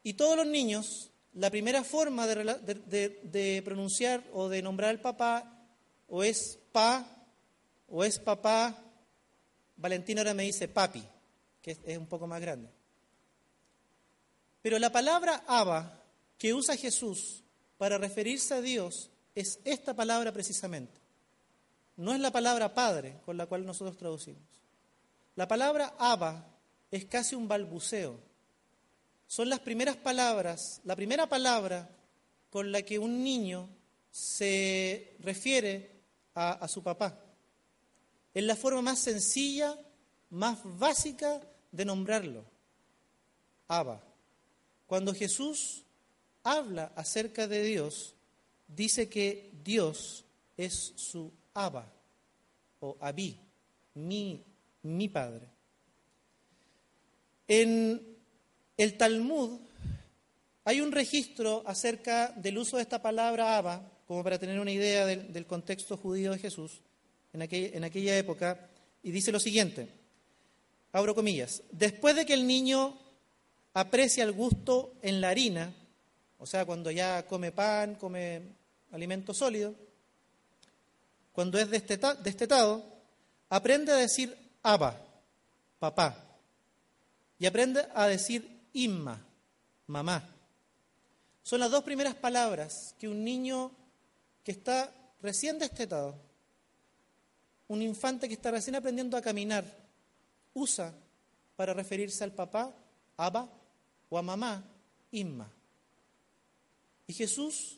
Y 0.02 0.14
todos 0.14 0.36
los 0.36 0.48
niños, 0.48 1.12
la 1.34 1.48
primera 1.48 1.84
forma 1.84 2.26
de, 2.26 3.62
pronunciar 3.64 4.24
o 4.32 4.48
de 4.48 4.60
nombrar 4.60 4.90
al 4.90 5.00
papá 5.00 5.64
o 6.08 6.24
es 6.24 6.58
pa 6.72 7.06
o 7.86 8.02
es 8.02 8.18
papá. 8.18 8.76
Valentina 9.76 10.22
ahora 10.22 10.34
me 10.34 10.42
dice 10.42 10.66
papi, 10.66 11.04
que 11.62 11.70
es, 11.70 11.78
es 11.86 11.96
un 11.96 12.06
poco 12.06 12.26
más 12.26 12.40
grande. 12.40 12.68
Pero 14.60 14.80
la 14.80 14.90
palabra 14.90 15.44
Abba 15.46 16.02
que 16.36 16.52
usa 16.52 16.76
Jesús 16.76 17.44
para 17.76 17.96
referirse 17.96 18.54
a 18.54 18.60
Dios 18.60 19.08
es 19.36 19.60
esta 19.64 19.94
palabra 19.94 20.32
precisamente. 20.32 21.07
No 21.98 22.14
es 22.14 22.20
la 22.20 22.30
palabra 22.30 22.74
Padre 22.74 23.16
con 23.24 23.36
la 23.36 23.46
cual 23.46 23.66
nosotros 23.66 23.96
traducimos. 23.96 24.42
La 25.34 25.48
palabra 25.48 25.94
Abba 25.98 26.46
es 26.92 27.04
casi 27.06 27.34
un 27.34 27.48
balbuceo. 27.48 28.20
Son 29.26 29.48
las 29.48 29.58
primeras 29.58 29.96
palabras, 29.96 30.80
la 30.84 30.94
primera 30.94 31.28
palabra 31.28 31.90
con 32.50 32.70
la 32.70 32.82
que 32.82 33.00
un 33.00 33.24
niño 33.24 33.68
se 34.12 35.16
refiere 35.18 36.00
a, 36.36 36.68
su 36.68 36.84
papá. 36.84 37.18
Es 38.32 38.44
la 38.44 38.54
forma 38.54 38.80
más 38.80 39.00
sencilla, 39.00 39.76
más 40.30 40.60
básica 40.62 41.42
de 41.72 41.84
nombrarlo. 41.84 42.44
Abba. 43.66 44.00
Cuando 44.86 45.12
Jesús 45.12 45.82
habla 46.44 46.92
acerca 46.94 47.48
de 47.48 47.64
Dios, 47.64 48.14
dice 48.68 49.08
que 49.08 49.50
Dios 49.64 50.24
es 50.56 50.92
su 50.94 51.32
Abba 51.58 51.92
o 52.80 52.96
Abí, 53.00 53.38
mi, 53.94 54.44
mi 54.82 55.08
Padre. 55.08 55.48
En 57.48 58.16
el 58.76 58.96
Talmud 58.96 59.58
hay 60.64 60.80
un 60.80 60.92
registro 60.92 61.62
acerca 61.66 62.28
del 62.36 62.58
uso 62.58 62.76
de 62.76 62.82
esta 62.82 63.02
palabra 63.02 63.56
Abba, 63.56 63.90
como 64.06 64.22
para 64.22 64.38
tener 64.38 64.60
una 64.60 64.70
idea 64.70 65.04
del, 65.06 65.46
contexto 65.46 65.96
judío 65.96 66.32
de 66.32 66.38
Jesús 66.38 66.80
en 67.32 67.42
aquella, 67.42 67.76
en 67.76 67.84
aquella 67.84 68.16
época, 68.16 68.68
y 69.02 69.10
dice 69.10 69.32
lo 69.32 69.40
siguiente, 69.40 69.88
abro 70.92 71.14
comillas, 71.14 71.62
después 71.72 72.14
de 72.14 72.24
que 72.24 72.34
el 72.34 72.46
niño 72.46 72.98
aprecia 73.74 74.24
el 74.24 74.32
gusto 74.32 74.94
en 75.02 75.20
la 75.20 75.30
harina, 75.30 75.74
o 76.38 76.46
sea, 76.46 76.64
cuando 76.64 76.90
ya 76.90 77.26
come 77.26 77.50
pan, 77.50 77.96
come 77.96 78.42
alimento 78.92 79.34
sólido, 79.34 79.74
cuando 81.38 81.56
es 81.56 81.70
destetado, 81.70 82.82
aprende 83.48 83.92
a 83.92 83.94
decir 83.94 84.36
Abba, 84.60 85.00
papá, 85.78 86.16
y 87.38 87.46
aprende 87.46 87.86
a 87.94 88.08
decir 88.08 88.66
Imma, 88.72 89.24
mamá. 89.86 90.28
Son 91.44 91.60
las 91.60 91.70
dos 91.70 91.84
primeras 91.84 92.16
palabras 92.16 92.92
que 92.98 93.06
un 93.06 93.22
niño 93.22 93.70
que 94.42 94.50
está 94.50 94.92
recién 95.22 95.60
destetado, 95.60 96.16
un 97.68 97.82
infante 97.82 98.26
que 98.26 98.34
está 98.34 98.50
recién 98.50 98.74
aprendiendo 98.74 99.16
a 99.16 99.22
caminar, 99.22 99.64
usa 100.54 100.92
para 101.54 101.72
referirse 101.72 102.24
al 102.24 102.32
papá, 102.32 102.74
Abba, 103.16 103.48
o 104.10 104.18
a 104.18 104.22
mamá, 104.22 104.64
Imma. 105.12 105.48
Y 107.06 107.12
Jesús 107.12 107.77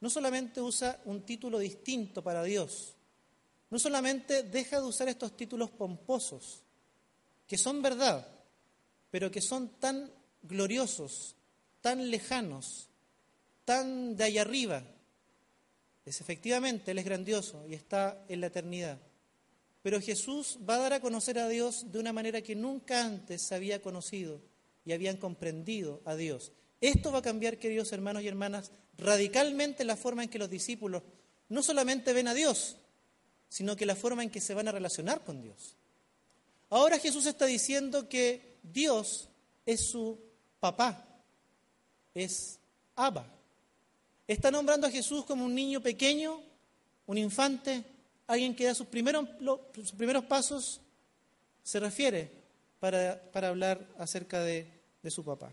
no 0.00 0.10
solamente 0.10 0.60
usa 0.60 1.00
un 1.04 1.22
título 1.22 1.58
distinto 1.58 2.22
para 2.22 2.42
Dios, 2.42 2.94
no 3.70 3.78
solamente 3.78 4.42
deja 4.42 4.80
de 4.80 4.86
usar 4.86 5.08
estos 5.08 5.36
títulos 5.36 5.70
pomposos, 5.70 6.62
que 7.46 7.58
son 7.58 7.82
verdad, 7.82 8.26
pero 9.10 9.30
que 9.30 9.40
son 9.40 9.68
tan 9.78 10.10
gloriosos, 10.42 11.36
tan 11.80 12.10
lejanos, 12.10 12.88
tan 13.64 14.16
de 14.16 14.24
allá 14.24 14.42
arriba. 14.42 14.82
Es 16.04 16.20
efectivamente, 16.20 16.90
Él 16.90 16.98
es 16.98 17.04
grandioso 17.04 17.66
y 17.68 17.74
está 17.74 18.24
en 18.28 18.40
la 18.40 18.48
eternidad. 18.48 18.98
Pero 19.82 20.00
Jesús 20.00 20.58
va 20.68 20.74
a 20.74 20.80
dar 20.80 20.92
a 20.94 21.00
conocer 21.00 21.38
a 21.38 21.48
Dios 21.48 21.90
de 21.90 21.98
una 21.98 22.12
manera 22.12 22.42
que 22.42 22.54
nunca 22.54 23.04
antes 23.04 23.50
había 23.52 23.80
conocido 23.80 24.40
y 24.84 24.92
habían 24.92 25.16
comprendido 25.16 26.02
a 26.04 26.16
Dios. 26.16 26.52
Esto 26.80 27.12
va 27.12 27.18
a 27.18 27.22
cambiar, 27.22 27.58
queridos 27.58 27.92
hermanos 27.92 28.22
y 28.22 28.28
hermanas, 28.28 28.72
radicalmente 28.96 29.84
la 29.84 29.96
forma 29.96 30.22
en 30.22 30.30
que 30.30 30.38
los 30.38 30.48
discípulos 30.48 31.02
no 31.48 31.62
solamente 31.62 32.12
ven 32.12 32.28
a 32.28 32.34
Dios, 32.34 32.76
sino 33.48 33.76
que 33.76 33.86
la 33.86 33.96
forma 33.96 34.22
en 34.22 34.30
que 34.30 34.40
se 34.40 34.54
van 34.54 34.68
a 34.68 34.72
relacionar 34.72 35.22
con 35.24 35.42
Dios. 35.42 35.76
Ahora 36.70 36.98
Jesús 36.98 37.26
está 37.26 37.46
diciendo 37.46 38.08
que 38.08 38.58
Dios 38.62 39.28
es 39.66 39.80
su 39.80 40.18
papá, 40.60 41.04
es 42.14 42.58
Abba. 42.94 43.26
Está 44.26 44.50
nombrando 44.50 44.86
a 44.86 44.90
Jesús 44.90 45.24
como 45.24 45.44
un 45.44 45.54
niño 45.54 45.80
pequeño, 45.80 46.40
un 47.06 47.18
infante, 47.18 47.84
alguien 48.26 48.54
que 48.54 48.64
da 48.64 48.74
sus 48.74 48.86
primeros, 48.86 49.28
primeros 49.96 50.24
pasos, 50.24 50.80
se 51.62 51.80
refiere 51.80 52.30
para, 52.78 53.20
hablar 53.34 53.86
acerca 53.98 54.40
de 54.40 54.70
su 55.08 55.24
papá. 55.24 55.52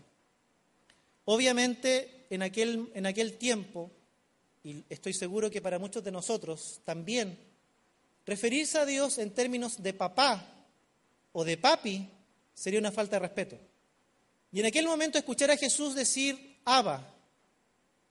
Obviamente, 1.30 2.24
en 2.30 2.40
aquel, 2.40 2.90
en 2.94 3.04
aquel 3.04 3.36
tiempo, 3.36 3.90
y 4.64 4.82
estoy 4.88 5.12
seguro 5.12 5.50
que 5.50 5.60
para 5.60 5.78
muchos 5.78 6.02
de 6.02 6.10
nosotros 6.10 6.80
también, 6.86 7.38
referirse 8.24 8.78
a 8.78 8.86
Dios 8.86 9.18
en 9.18 9.34
términos 9.34 9.82
de 9.82 9.92
papá 9.92 10.42
o 11.32 11.44
de 11.44 11.58
papi 11.58 12.08
sería 12.54 12.80
una 12.80 12.92
falta 12.92 13.16
de 13.16 13.20
respeto. 13.20 13.58
Y 14.52 14.60
en 14.60 14.66
aquel 14.66 14.86
momento 14.86 15.18
escuchar 15.18 15.50
a 15.50 15.58
Jesús 15.58 15.94
decir, 15.94 16.60
Abba, 16.64 17.14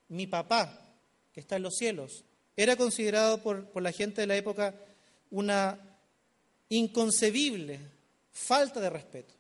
mi 0.10 0.28
papá, 0.28 0.80
que 1.34 1.40
está 1.40 1.56
en 1.56 1.64
los 1.64 1.76
cielos, 1.76 2.24
era 2.56 2.76
considerado 2.76 3.42
por, 3.42 3.68
por 3.72 3.82
la 3.82 3.94
gente 3.94 4.22
de 4.22 4.28
la 4.28 4.36
época 4.36 4.76
una 5.32 5.80
inconcebible 6.70 7.80
falta 8.32 8.80
de 8.80 8.92
respeto 8.92 9.37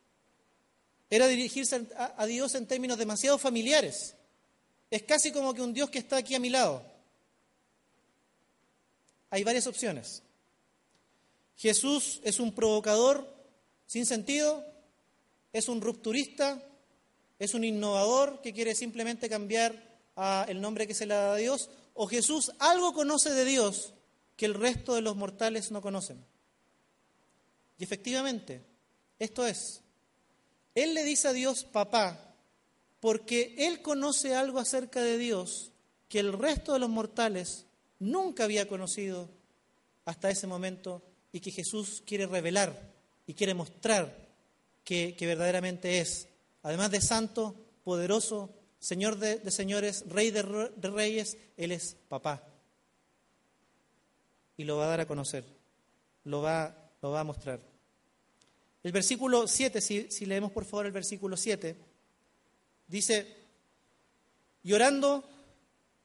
era 1.09 1.27
dirigirse 1.27 1.87
a, 1.95 2.25
Dios 2.25 2.55
en 2.55 2.67
términos 2.67 2.97
demasiado 2.97 3.37
familiares. 3.37 4.15
Es 4.91 5.03
casi 5.03 5.31
como 5.31 5.53
que 5.53 5.61
un 5.61 5.73
Dios 5.73 5.89
que 5.89 5.99
está 5.99 6.17
aquí 6.17 6.35
a 6.35 6.39
mi 6.39 6.49
lado. 6.49 6.83
Hay 9.29 9.43
varias 9.43 9.67
opciones. 9.67 10.23
Jesús 11.57 12.21
es 12.23 12.39
un 12.39 12.53
provocador 12.53 13.33
sin 13.85 14.05
sentido, 14.05 14.65
es 15.53 15.69
un 15.69 15.81
rupturista, 15.81 16.61
es 17.39 17.53
un 17.53 17.63
innovador 17.63 18.41
que 18.41 18.53
quiere 18.53 18.75
simplemente 18.75 19.29
cambiar 19.29 19.87
el 20.47 20.61
nombre 20.61 20.87
que 20.87 20.93
se 20.93 21.05
le 21.05 21.13
da 21.13 21.33
a 21.33 21.37
Dios, 21.37 21.69
o 21.93 22.07
Jesús 22.07 22.51
algo 22.59 22.93
conoce 22.93 23.31
de 23.31 23.45
Dios 23.45 23.93
que 24.35 24.45
el 24.45 24.53
resto 24.53 24.95
de 24.95 25.01
los 25.01 25.15
mortales 25.15 25.71
no 25.71 25.81
conocen. 25.81 26.23
Y 27.79 27.83
efectivamente, 27.83 28.61
esto 29.19 29.45
es, 29.45 29.81
él 30.77 30.93
le 30.93 31.03
dice 31.03 31.27
a 31.27 31.33
Dios 31.33 31.63
papá 31.63 32.35
porque 32.99 33.55
él 33.57 33.81
conoce 33.81 34.35
algo 34.35 34.59
acerca 34.59 35.01
de 35.01 35.17
Dios 35.17 35.71
que 36.07 36.19
el 36.19 36.33
resto 36.33 36.73
de 36.73 36.77
los 36.79 36.89
mortales 36.89 37.65
nunca 37.97 38.43
había 38.43 38.67
conocido 38.67 39.27
hasta 40.05 40.29
ese 40.29 40.45
momento 40.45 41.01
y 41.31 41.39
que 41.39 41.49
Jesús 41.49 42.03
quiere 42.05 42.27
revelar 42.27 42.93
y 43.25 43.33
quiere 43.33 43.55
mostrar 43.55 44.27
que, 44.83 45.15
verdaderamente 45.19 45.99
es. 45.99 46.27
Además 46.61 46.91
de 46.91 47.01
santo, 47.01 47.55
poderoso, 47.83 48.53
Señor 48.77 49.17
de, 49.17 49.49
señores, 49.49 50.05
Rey 50.07 50.29
de, 50.29 50.43
de 50.75 50.89
reyes, 50.91 51.37
Él 51.57 51.71
es 51.71 51.95
papá. 52.07 52.43
y 54.55 54.63
lo 54.63 54.77
va 54.77 54.85
a 54.85 54.89
dar 54.89 54.99
a 55.01 55.07
conocer, 55.07 55.43
lo 56.23 56.43
va, 56.43 56.91
lo 57.01 57.09
va 57.09 57.21
a 57.21 57.23
mostrar. 57.23 57.76
El 58.87 58.93
versículo 58.93 59.49
7, 59.49 59.81
si, 59.81 60.09
si 60.09 60.25
leemos 60.25 60.53
por 60.53 60.63
favor 60.63 60.85
el 60.85 60.93
versículo 60.93 61.35
7, 61.35 61.75
dice, 62.87 63.35
llorando, 64.63 65.29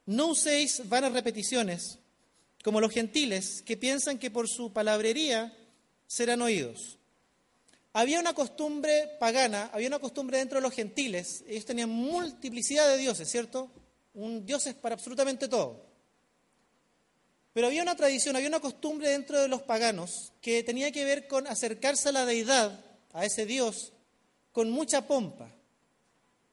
no 0.07 0.27
uséis 0.27 0.81
vanas 0.89 1.13
repeticiones, 1.13 1.99
como 2.61 2.81
los 2.81 2.91
gentiles 2.91 3.61
que 3.61 3.77
piensan 3.77 4.19
que 4.19 4.31
por 4.31 4.49
su 4.49 4.73
palabrería 4.73 5.57
serán 6.07 6.41
oídos. 6.41 6.97
Había 7.93 8.19
una 8.19 8.33
costumbre 8.33 9.11
pagana, 9.17 9.69
había 9.71 9.87
una 9.87 9.99
costumbre 9.99 10.39
dentro 10.39 10.57
de 10.57 10.63
los 10.63 10.73
gentiles, 10.73 11.45
ellos 11.47 11.63
tenían 11.63 11.89
multiplicidad 11.89 12.89
de 12.89 12.97
dioses, 12.97 13.31
¿cierto? 13.31 13.71
Un 14.13 14.45
dios 14.45 14.67
es 14.67 14.75
para 14.75 14.95
absolutamente 14.95 15.47
todo. 15.47 15.92
Pero 17.53 17.67
había 17.67 17.83
una 17.83 17.95
tradición, 17.95 18.35
había 18.35 18.47
una 18.47 18.59
costumbre 18.59 19.09
dentro 19.09 19.39
de 19.39 19.47
los 19.47 19.61
paganos 19.61 20.33
que 20.41 20.63
tenía 20.63 20.91
que 20.91 21.05
ver 21.05 21.27
con 21.27 21.45
acercarse 21.47 22.09
a 22.09 22.11
la 22.11 22.25
deidad, 22.25 22.83
a 23.13 23.25
ese 23.25 23.45
Dios, 23.45 23.93
con 24.51 24.71
mucha 24.71 25.07
pompa, 25.07 25.49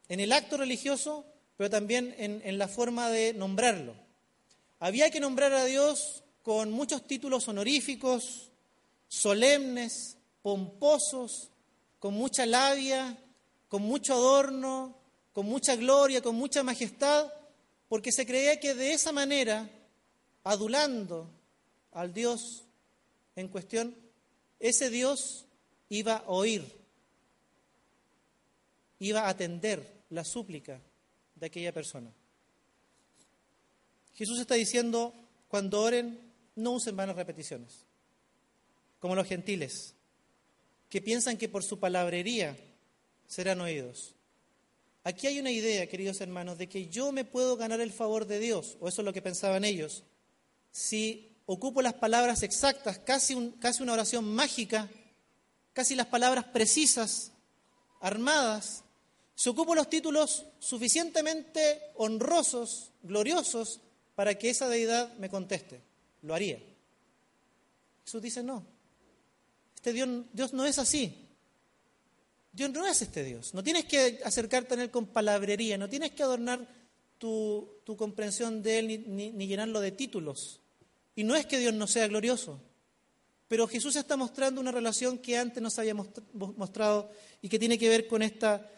en 0.08 0.20
el 0.20 0.32
acto 0.32 0.58
religioso, 0.58 1.24
pero 1.56 1.70
también 1.70 2.14
en, 2.18 2.42
en 2.44 2.58
la 2.58 2.68
forma 2.68 3.10
de 3.10 3.32
nombrarlo. 3.32 3.94
Había 4.78 5.10
que 5.10 5.20
nombrar 5.20 5.52
a 5.54 5.64
Dios 5.64 6.22
con 6.42 6.70
muchos 6.70 7.06
títulos 7.06 7.48
honoríficos, 7.48 8.50
solemnes, 9.08 10.18
pomposos, 10.42 11.50
con 11.98 12.14
mucha 12.14 12.44
labia, 12.44 13.16
con 13.68 13.82
mucho 13.82 14.14
adorno, 14.14 14.96
con 15.32 15.46
mucha 15.46 15.76
gloria, 15.76 16.22
con 16.22 16.34
mucha 16.34 16.62
majestad, 16.62 17.32
porque 17.88 18.12
se 18.12 18.26
creía 18.26 18.60
que 18.60 18.74
de 18.74 18.92
esa 18.92 19.12
manera 19.12 19.70
adulando 20.44 21.30
al 21.92 22.12
Dios 22.12 22.64
en 23.36 23.48
cuestión, 23.48 23.94
ese 24.58 24.90
Dios 24.90 25.46
iba 25.88 26.16
a 26.16 26.28
oír, 26.28 26.64
iba 28.98 29.22
a 29.22 29.28
atender 29.28 30.04
la 30.10 30.24
súplica 30.24 30.80
de 31.34 31.46
aquella 31.46 31.72
persona. 31.72 32.12
Jesús 34.14 34.38
está 34.38 34.54
diciendo, 34.54 35.14
cuando 35.48 35.80
oren, 35.80 36.20
no 36.56 36.72
usen 36.72 36.96
vanas 36.96 37.16
repeticiones, 37.16 37.84
como 38.98 39.14
los 39.14 39.26
gentiles, 39.26 39.94
que 40.90 41.00
piensan 41.00 41.38
que 41.38 41.48
por 41.48 41.64
su 41.64 41.78
palabrería 41.78 42.56
serán 43.26 43.60
oídos. 43.60 44.14
Aquí 45.04 45.26
hay 45.26 45.38
una 45.38 45.50
idea, 45.50 45.86
queridos 45.86 46.20
hermanos, 46.20 46.58
de 46.58 46.68
que 46.68 46.88
yo 46.88 47.12
me 47.12 47.24
puedo 47.24 47.56
ganar 47.56 47.80
el 47.80 47.92
favor 47.92 48.26
de 48.26 48.38
Dios, 48.38 48.76
o 48.80 48.88
eso 48.88 49.00
es 49.00 49.04
lo 49.06 49.12
que 49.12 49.22
pensaban 49.22 49.64
ellos, 49.64 50.04
si 50.70 51.36
ocupo 51.46 51.82
las 51.82 51.94
palabras 51.94 52.42
exactas, 52.42 52.98
casi, 52.98 53.54
casi 53.60 53.82
una 53.82 53.92
oración 53.92 54.24
mágica, 54.24 54.88
casi 55.72 55.94
las 55.94 56.06
palabras 56.06 56.44
precisas, 56.44 57.32
armadas, 58.00 58.84
si 59.34 59.48
ocupo 59.48 59.74
los 59.74 59.88
títulos 59.88 60.46
suficientemente 60.58 61.80
honrosos, 61.94 62.92
gloriosos, 63.02 63.80
para 64.14 64.34
que 64.36 64.50
esa 64.50 64.68
deidad 64.68 65.16
me 65.16 65.30
conteste, 65.30 65.80
lo 66.22 66.34
haría. 66.34 66.60
Jesús 68.04 68.20
dice, 68.20 68.42
no, 68.42 68.66
este 69.74 69.94
Dios, 69.94 70.08
Dios 70.32 70.52
no 70.52 70.66
es 70.66 70.78
así. 70.78 71.26
Dios 72.52 72.70
no 72.70 72.86
es 72.86 73.00
este 73.00 73.24
Dios. 73.24 73.54
No 73.54 73.62
tienes 73.62 73.86
que 73.86 74.20
acercarte 74.24 74.74
a 74.74 74.82
Él 74.82 74.90
con 74.90 75.06
palabrería, 75.06 75.78
no 75.78 75.88
tienes 75.88 76.10
que 76.10 76.22
adornar 76.22 76.66
tu, 77.20 77.96
comprensión 77.98 78.62
de 78.62 78.78
Él 78.78 79.04
ni, 79.06 79.30
ni 79.30 79.46
llenarlo 79.46 79.80
de 79.80 79.92
títulos. 79.92 80.60
Y 81.14 81.22
no 81.22 81.36
es 81.36 81.46
que 81.46 81.58
Dios 81.58 81.74
no 81.74 81.86
sea 81.86 82.08
glorioso, 82.08 82.60
pero 83.46 83.68
Jesús 83.68 83.94
está 83.96 84.16
mostrando 84.16 84.60
una 84.60 84.72
relación 84.72 85.18
que 85.18 85.36
antes 85.36 85.62
no 85.62 85.70
se 85.70 85.82
había 85.82 85.94
mostrado 85.94 87.10
y 87.42 87.48
que 87.48 87.58
tiene 87.58 87.78
que 87.78 87.88
ver 87.88 88.06
con 88.06 88.22
esta 88.22 88.68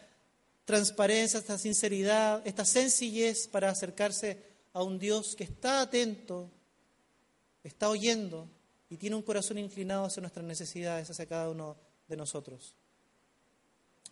transparencia, 0.65 1.39
esta 1.39 1.57
sinceridad, 1.57 2.45
esta 2.45 2.65
sencillez 2.65 3.47
para 3.47 3.69
acercarse 3.69 4.43
a 4.73 4.83
un 4.83 4.99
Dios 4.99 5.35
que 5.35 5.43
está 5.43 5.81
atento, 5.81 6.49
está 7.63 7.89
oyendo 7.89 8.49
y 8.89 8.97
tiene 8.97 9.15
un 9.15 9.21
corazón 9.21 9.57
inclinado 9.57 10.05
hacia 10.05 10.21
nuestras 10.21 10.45
necesidades, 10.45 11.09
hacia 11.09 11.27
cada 11.27 11.49
uno 11.49 11.77
de 12.07 12.17
nosotros. 12.17 12.75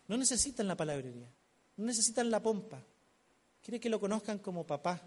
No 0.08 0.16
necesitan 0.16 0.68
la 0.68 0.76
palabrería, 0.76 1.28
no 1.76 1.84
necesitan 1.84 2.30
la 2.30 2.40
pompa. 2.40 2.82
Quiere 3.62 3.80
que 3.80 3.88
lo 3.88 4.00
conozcan 4.00 4.38
como 4.38 4.66
papá, 4.66 5.00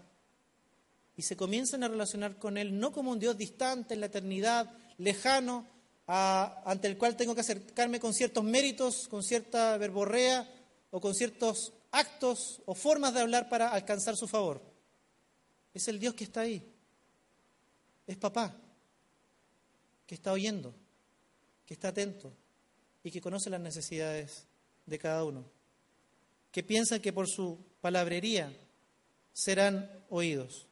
y 1.16 1.22
se 1.22 1.36
comienzan 1.36 1.82
a 1.82 1.88
relacionar 1.88 2.38
con 2.38 2.58
Él 2.58 2.78
no 2.78 2.92
como 2.92 3.10
un 3.10 3.18
Dios 3.18 3.36
distante 3.36 3.94
en 3.94 4.00
la 4.00 4.06
eternidad, 4.06 4.70
lejano, 4.98 5.66
ante 6.06 6.86
el 6.88 6.98
cual 6.98 7.16
tengo 7.16 7.34
que 7.34 7.40
acercarme 7.40 7.98
con 7.98 8.12
ciertos 8.12 8.44
méritos, 8.44 9.08
con 9.08 9.22
cierta 9.22 9.76
verborrea 9.78 10.48
o 10.90 11.00
con 11.00 11.14
ciertos 11.14 11.72
actos 11.90 12.62
o 12.66 12.74
formas 12.74 13.14
de 13.14 13.20
hablar 13.20 13.48
para 13.48 13.70
alcanzar 13.70 14.16
su 14.16 14.28
favor. 14.28 14.62
Es 15.72 15.88
el 15.88 15.98
Dios 15.98 16.14
que 16.14 16.24
está 16.24 16.42
ahí. 16.42 16.62
Es 18.06 18.16
papá, 18.18 18.54
que 20.06 20.14
está 20.14 20.32
oyendo, 20.32 20.74
que 21.64 21.74
está 21.74 21.88
atento 21.88 22.32
y 23.02 23.10
que 23.10 23.20
conoce 23.20 23.50
las 23.50 23.60
necesidades 23.60 24.46
de 24.84 24.98
cada 24.98 25.24
uno. 25.24 25.44
Que 26.52 26.62
piensa 26.62 27.00
que 27.00 27.12
por 27.12 27.26
su 27.26 27.58
palabrería 27.86 28.52
serán 29.32 29.88
oídos. 30.10 30.66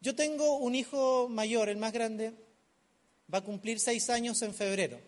Yo 0.00 0.16
tengo 0.16 0.56
un 0.56 0.74
hijo 0.74 1.28
mayor, 1.28 1.68
el 1.68 1.76
más 1.76 1.92
grande, 1.92 2.34
va 3.32 3.38
a 3.38 3.44
cumplir 3.44 3.78
seis 3.78 4.10
años 4.10 4.42
en 4.42 4.52
febrero. 4.52 4.98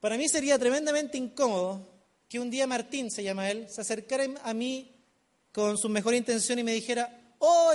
Para 0.00 0.16
mí 0.16 0.30
sería 0.30 0.58
tremendamente 0.58 1.18
incómodo 1.18 1.86
que 2.26 2.40
un 2.40 2.50
día 2.50 2.66
Martín, 2.66 3.10
se 3.10 3.22
llama 3.22 3.50
él, 3.50 3.68
se 3.68 3.82
acercara 3.82 4.24
a 4.42 4.54
mí 4.54 4.90
con 5.52 5.76
su 5.76 5.90
mejor 5.90 6.14
intención 6.14 6.58
y 6.58 6.62
me 6.62 6.72
dijera, 6.72 7.34
oh 7.40 7.70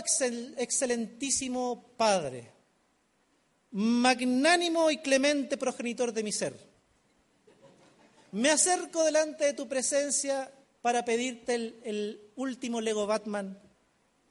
excelentísimo 0.57 1.93
Padre, 1.97 2.51
magnánimo 3.69 4.89
y 4.89 4.97
clemente 4.97 5.55
progenitor 5.55 6.11
de 6.11 6.23
mi 6.23 6.31
ser, 6.31 6.55
me 8.31 8.49
acerco 8.49 9.03
delante 9.03 9.45
de 9.45 9.53
tu 9.53 9.67
presencia 9.67 10.51
para 10.81 11.03
pedirte 11.03 11.55
el, 11.55 12.31
último 12.35 12.79
Lego 12.79 13.05
Batman 13.05 13.59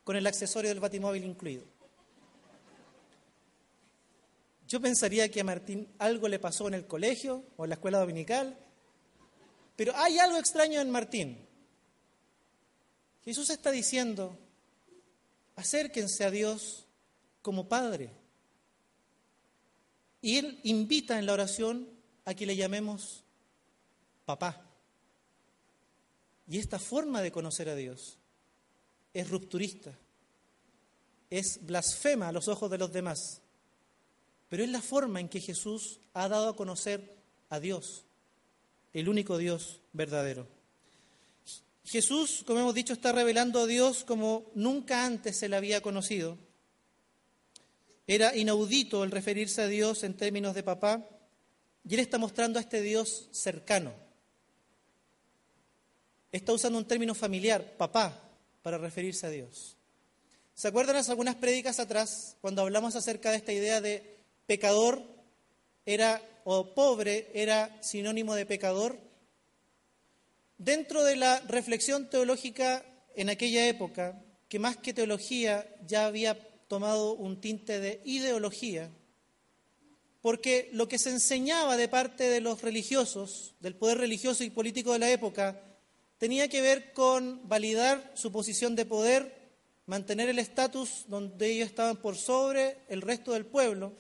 con 0.05 0.17
el 0.17 0.27
accesorio 0.27 0.71
del 0.71 0.81
batimóvil 0.81 1.25
incluido. 1.25 1.65
Yo 4.67 4.81
pensaría 4.81 5.31
que 5.31 5.41
a 5.41 5.45
Martín 5.45 5.89
algo 5.99 6.29
le 6.29 6.39
pasó 6.39 6.69
en 6.69 6.75
el 6.75 6.87
colegio 6.87 7.45
o 7.57 7.65
en 7.65 7.71
la 7.71 7.75
escuela 7.75 7.99
dominical, 7.99 8.59
pero 9.77 9.95
hay 9.97 10.19
algo 10.19 10.39
extraño 10.39 10.81
en 10.81 10.91
Martín. 10.91 11.47
Jesús 13.25 13.51
está 13.51 13.71
diciendo, 13.71 14.39
acérquense 15.57 16.25
a 16.25 16.31
Dios 16.31 16.87
como 17.43 17.69
Padre. 17.69 18.11
Y 20.21 20.39
Él 20.39 20.61
invita 20.65 21.19
en 21.19 21.27
la 21.27 21.35
oración 21.35 21.89
a 22.25 22.35
que 22.35 22.47
le 22.47 22.57
llamemos 22.57 23.25
papá. 24.25 24.68
Y 26.49 26.59
esta 26.59 26.79
forma 26.79 27.21
de 27.21 27.31
conocer 27.31 27.69
a 27.69 27.75
Dios 27.75 28.17
es 29.13 29.29
rupturista, 29.29 29.93
es 31.29 31.65
blasfema 31.67 32.29
a 32.29 32.33
los 32.33 32.49
ojos 32.49 32.71
de 32.71 32.79
los 32.79 32.91
demás, 32.91 33.43
pero 34.49 34.65
es 34.65 34.71
la 34.71 34.81
forma 34.81 35.21
en 35.21 35.29
que 35.29 35.41
Jesús 35.41 36.01
ha 36.15 36.27
dado 36.29 36.49
a 36.49 36.57
conocer 36.57 37.17
a 37.51 37.61
Dios, 37.61 38.05
el 38.95 39.11
único 39.11 39.37
Dios 39.37 39.81
verdadero. 39.93 40.47
Jesús, 41.85 42.45
como 42.47 42.61
hemos 42.61 42.75
dicho, 42.75 42.95
está 42.95 43.13
revelando 43.13 43.61
a 43.61 43.67
Dios 43.67 44.05
como 44.05 44.51
nunca 44.55 45.05
antes 45.05 45.37
se 45.37 45.49
le 45.49 45.57
había 45.57 45.83
conocido. 45.83 46.39
Era 48.07 48.35
inaudito 48.35 49.05
el 49.05 49.11
referirse 49.11 49.63
a 49.63 49.67
Dios 49.67 50.03
en 50.03 50.17
términos 50.17 50.55
de 50.55 50.63
papá, 50.63 51.07
y 51.87 51.95
él 51.95 52.01
está 52.01 52.17
mostrando 52.17 52.59
a 52.59 52.63
este 52.63 52.81
Dios 52.81 53.29
cercano. 53.33 54.08
Está 56.31 56.53
usando 56.53 56.79
un 56.79 56.85
término 56.85 57.15
familiar, 57.15 57.77
papá, 57.77 58.21
para 58.63 58.77
referirse 58.77 59.27
a 59.27 59.31
Dios. 59.31 59.77
¿Se 60.55 60.69
acuerdan 60.69 60.97
hace 60.97 61.11
algunas 61.11 61.37
prédicas 61.37 61.79
atrás 61.79 62.37
cuando 62.41 62.63
hablamos 62.63 62.97
acerca 62.97 63.31
de 63.31 63.37
esta 63.37 63.53
idea 63.53 63.81
de 63.81 64.03
pecador 64.47 65.03
era 65.87 66.21
o 66.45 66.75
pobre 66.75 67.31
era 67.33 67.81
sinónimo 67.83 68.35
de 68.35 68.45
pecador? 68.45 68.99
Dentro 70.59 71.05
de 71.05 71.17
la 71.17 71.41
reflexión 71.41 72.11
teológica 72.11 72.85
en 73.15 73.31
aquella 73.31 73.67
época, 73.69 74.21
que 74.49 74.59
más 74.59 74.77
que 74.77 74.93
teología 74.93 75.67
ya 75.87 76.07
había 76.07 76.37
tomado 76.67 77.15
un 77.15 77.41
tinte 77.41 77.79
de 77.79 78.03
ideología, 78.05 78.91
porque 80.21 80.69
lo 80.73 80.89
que 80.89 80.99
se 80.99 81.11
enseñaba 81.11 81.77
de 81.77 81.89
parte 81.89 82.25
de 82.29 82.41
los 82.41 82.61
religiosos, 82.61 83.55
del 83.61 83.77
poder 83.77 83.99
religioso 83.99 84.45
y 84.45 84.51
político 84.51 84.93
de 84.93 84.99
la 84.99 85.11
época, 85.11 85.63
tenía 86.19 86.49
que 86.49 86.61
ver 86.61 86.93
con 86.93 87.49
validar 87.49 88.13
su 88.15 88.31
posición 88.31 88.77
de 88.77 88.85
poder 88.85 89.39
mantener 89.87 90.29
el 90.29 90.39
estatus 90.39 91.05
donde 91.07 91.51
ellos 91.51 91.69
estaban 91.69 91.97
por 91.97 92.17
sobre 92.17 92.79
el 92.89 93.01
resto 93.01 93.33
del 93.33 93.47
pueblo, 93.47 93.93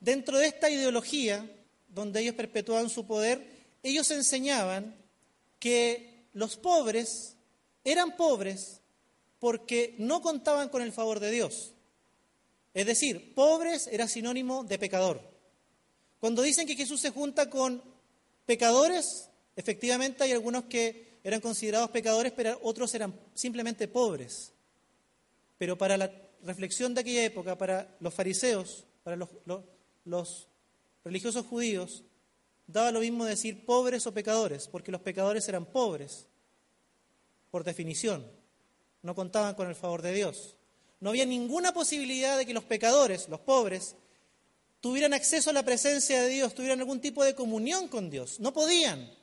dentro 0.00 0.38
de 0.38 0.46
esta 0.46 0.70
ideología 0.70 1.50
donde 1.88 2.20
ellos 2.20 2.34
perpetuaban 2.34 2.88
su 2.88 3.06
poder, 3.06 3.46
ellos 3.82 4.10
enseñaban 4.10 4.96
que 5.58 6.28
los 6.32 6.56
pobres 6.56 7.36
eran 7.84 8.16
pobres 8.16 8.80
porque 9.38 9.94
no 9.98 10.22
contaban 10.22 10.68
con 10.68 10.82
el 10.82 10.92
favor 10.92 11.20
de 11.20 11.30
Dios. 11.30 11.72
Es 12.74 12.86
decir, 12.86 13.34
pobres 13.34 13.88
era 13.88 14.08
sinónimo 14.08 14.64
de 14.64 14.78
pecador. 14.78 15.20
Cuando 16.20 16.42
dicen 16.42 16.66
que 16.66 16.76
Jesús 16.76 17.00
se 17.00 17.10
junta 17.10 17.48
con 17.48 17.82
pecadores, 18.44 19.28
efectivamente 19.56 20.22
hay 20.22 20.32
algunos 20.32 20.64
que 20.64 21.18
eran 21.24 21.40
considerados 21.40 21.90
pecadores, 21.90 22.32
pero 22.32 22.58
otros 22.62 22.94
eran 22.94 23.18
simplemente 23.34 23.88
pobres. 23.88 24.52
Pero 25.58 25.76
para 25.76 25.96
la 25.96 26.12
reflexión 26.44 26.94
de 26.94 27.00
aquella 27.00 27.24
época, 27.24 27.58
para 27.58 27.96
los 27.98 28.14
fariseos, 28.14 28.84
para 29.02 29.16
los, 29.16 30.48
religiosos 31.04 31.46
judíos, 31.46 32.04
daba 32.66 32.92
lo 32.92 33.00
mismo 33.00 33.24
decir 33.24 33.64
pobres 33.64 34.06
o 34.06 34.14
pecadores, 34.14 34.68
porque 34.68 34.92
los 34.92 35.00
pecadores 35.00 35.48
eran 35.48 35.64
pobres, 35.66 36.26
por 37.50 37.64
definición, 37.64 38.24
no 39.02 39.14
contaban 39.14 39.54
con 39.54 39.68
el 39.68 39.74
favor 39.74 40.02
de 40.02 40.12
Dios. 40.12 40.54
No 41.00 41.10
había 41.10 41.26
ninguna 41.26 41.72
posibilidad 41.72 42.38
de 42.38 42.46
que 42.46 42.54
los 42.54 42.64
pecadores, 42.64 43.28
los 43.28 43.40
pobres, 43.40 43.96
tuvieran 44.80 45.14
acceso 45.14 45.50
a 45.50 45.52
la 45.52 45.64
presencia 45.64 46.22
de 46.22 46.28
Dios, 46.28 46.54
tuvieran 46.54 46.80
algún 46.80 47.00
tipo 47.00 47.24
de 47.24 47.34
comunión 47.34 47.88
con 47.88 48.10
Dios. 48.10 48.40
No 48.40 48.52
podían. 48.52 49.15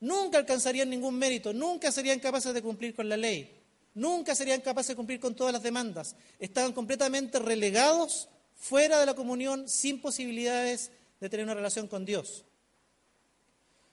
Nunca 0.00 0.38
alcanzarían 0.38 0.90
ningún 0.90 1.16
mérito, 1.18 1.52
nunca 1.52 1.90
serían 1.90 2.20
capaces 2.20 2.54
de 2.54 2.62
cumplir 2.62 2.94
con 2.94 3.08
la 3.08 3.16
ley, 3.16 3.50
nunca 3.94 4.34
serían 4.34 4.60
capaces 4.60 4.90
de 4.90 4.96
cumplir 4.96 5.18
con 5.18 5.34
todas 5.34 5.52
las 5.52 5.62
demandas. 5.62 6.14
Estaban 6.38 6.72
completamente 6.72 7.38
relegados 7.38 8.28
fuera 8.54 9.00
de 9.00 9.06
la 9.06 9.14
comunión, 9.14 9.68
sin 9.68 10.00
posibilidades 10.00 10.90
de 11.20 11.28
tener 11.28 11.44
una 11.44 11.54
relación 11.54 11.88
con 11.88 12.04
Dios. 12.04 12.44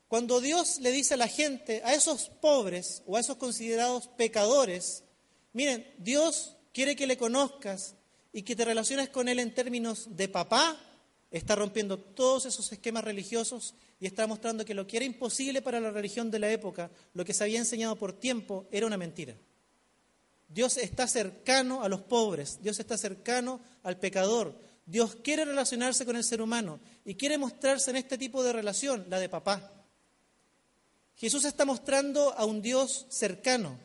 Cuando 0.07 0.39
Dios 0.39 0.79
le 0.79 0.91
dice 0.91 1.15
a 1.15 1.17
la 1.17 1.27
gente, 1.27 1.81
a 1.83 1.93
esos 1.93 2.29
pobres 2.29 3.01
o 3.07 3.17
a 3.17 3.19
esos 3.19 3.37
considerados 3.37 4.07
pecadores, 4.07 5.03
miren, 5.53 5.91
Dios 5.97 6.55
quiere 6.73 6.95
que 6.95 7.07
le 7.07 7.17
conozcas 7.17 7.95
y 8.31 8.43
que 8.43 8.55
te 8.55 8.65
relaciones 8.65 9.09
con 9.09 9.27
Él 9.27 9.39
en 9.39 9.53
términos 9.53 10.15
de 10.15 10.27
papá, 10.27 10.79
está 11.31 11.55
rompiendo 11.55 11.97
todos 11.97 12.45
esos 12.45 12.71
esquemas 12.71 13.03
religiosos 13.03 13.73
y 13.99 14.05
está 14.05 14.27
mostrando 14.27 14.65
que 14.65 14.73
lo 14.73 14.85
que 14.85 14.97
era 14.97 15.05
imposible 15.05 15.61
para 15.61 15.79
la 15.79 15.91
religión 15.91 16.29
de 16.29 16.39
la 16.39 16.51
época, 16.51 16.91
lo 17.13 17.23
que 17.23 17.33
se 17.33 17.43
había 17.43 17.59
enseñado 17.59 17.95
por 17.95 18.13
tiempo, 18.13 18.67
era 18.71 18.87
una 18.87 18.97
mentira. 18.97 19.35
Dios 20.47 20.77
está 20.77 21.07
cercano 21.07 21.81
a 21.81 21.89
los 21.89 22.01
pobres, 22.01 22.61
Dios 22.61 22.79
está 22.79 22.97
cercano 22.97 23.61
al 23.83 23.97
pecador, 23.97 24.55
Dios 24.85 25.15
quiere 25.15 25.45
relacionarse 25.45 26.05
con 26.05 26.15
el 26.15 26.23
ser 26.23 26.41
humano 26.41 26.79
y 27.03 27.15
quiere 27.15 27.37
mostrarse 27.37 27.89
en 27.89 27.97
este 27.97 28.17
tipo 28.17 28.43
de 28.43 28.53
relación, 28.53 29.05
la 29.09 29.19
de 29.19 29.29
papá. 29.29 29.71
Jesús 31.15 31.45
está 31.45 31.65
mostrando 31.65 32.33
a 32.37 32.45
un 32.45 32.61
Dios 32.61 33.05
cercano, 33.09 33.79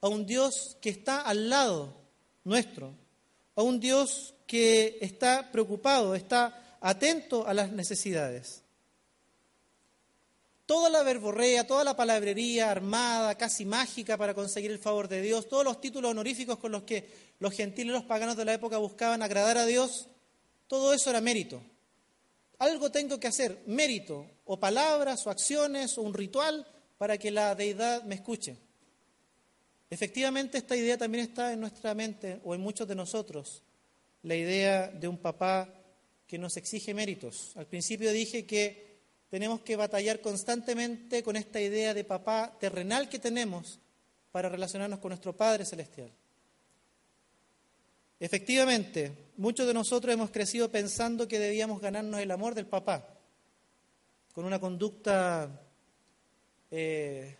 a 0.00 0.08
un 0.08 0.24
Dios 0.26 0.76
que 0.80 0.90
está 0.90 1.20
al 1.20 1.50
lado 1.50 2.00
nuestro, 2.44 2.94
a 3.56 3.62
un 3.62 3.80
Dios 3.80 4.34
que 4.46 4.98
está 5.00 5.50
preocupado, 5.52 6.14
está 6.14 6.78
atento 6.80 7.46
a 7.46 7.52
las 7.52 7.72
necesidades. 7.72 8.62
Toda 10.70 10.88
la 10.88 11.02
verborrea, 11.02 11.66
toda 11.66 11.82
la 11.82 11.96
palabrería 11.96 12.70
armada, 12.70 13.36
casi 13.36 13.64
mágica 13.64 14.16
para 14.16 14.34
conseguir 14.34 14.70
el 14.70 14.78
favor 14.78 15.08
de 15.08 15.20
Dios, 15.20 15.48
todos 15.48 15.64
los 15.64 15.80
títulos 15.80 16.12
honoríficos 16.12 16.58
con 16.58 16.70
los 16.70 16.84
que 16.84 17.10
los 17.40 17.52
gentiles 17.54 17.90
y 17.90 17.98
los 17.98 18.04
paganos 18.04 18.36
de 18.36 18.44
la 18.44 18.54
época 18.54 18.78
buscaban 18.78 19.20
agradar 19.20 19.58
a 19.58 19.66
Dios, 19.66 20.06
todo 20.68 20.94
eso 20.94 21.10
era 21.10 21.20
mérito. 21.20 21.60
Algo 22.60 22.92
tengo 22.92 23.18
que 23.18 23.26
hacer, 23.26 23.64
mérito, 23.66 24.30
o 24.44 24.60
palabras, 24.60 25.26
o 25.26 25.30
acciones, 25.30 25.98
o 25.98 26.02
un 26.02 26.14
ritual 26.14 26.64
para 26.98 27.18
que 27.18 27.32
la 27.32 27.56
deidad 27.56 28.04
me 28.04 28.14
escuche. 28.14 28.56
Efectivamente, 29.90 30.58
esta 30.58 30.76
idea 30.76 30.96
también 30.96 31.24
está 31.24 31.52
en 31.52 31.58
nuestra 31.58 31.96
mente 31.96 32.40
o 32.44 32.54
en 32.54 32.60
muchos 32.60 32.86
de 32.86 32.94
nosotros, 32.94 33.64
la 34.22 34.36
idea 34.36 34.86
de 34.86 35.08
un 35.08 35.18
papá 35.18 35.68
que 36.28 36.38
nos 36.38 36.56
exige 36.56 36.94
méritos. 36.94 37.56
Al 37.56 37.66
principio 37.66 38.12
dije 38.12 38.46
que 38.46 38.89
tenemos 39.30 39.60
que 39.60 39.76
batallar 39.76 40.20
constantemente 40.20 41.22
con 41.22 41.36
esta 41.36 41.60
idea 41.60 41.94
de 41.94 42.04
papá 42.04 42.56
terrenal 42.58 43.08
que 43.08 43.20
tenemos 43.20 43.78
para 44.32 44.48
relacionarnos 44.48 44.98
con 44.98 45.10
nuestro 45.10 45.36
Padre 45.36 45.64
Celestial. 45.64 46.10
Efectivamente, 48.18 49.12
muchos 49.36 49.66
de 49.66 49.72
nosotros 49.72 50.12
hemos 50.12 50.30
crecido 50.30 50.70
pensando 50.70 51.28
que 51.28 51.38
debíamos 51.38 51.80
ganarnos 51.80 52.20
el 52.20 52.30
amor 52.32 52.54
del 52.54 52.66
papá, 52.66 53.06
con 54.34 54.44
una 54.44 54.58
conducta 54.58 55.48
eh, 56.70 57.36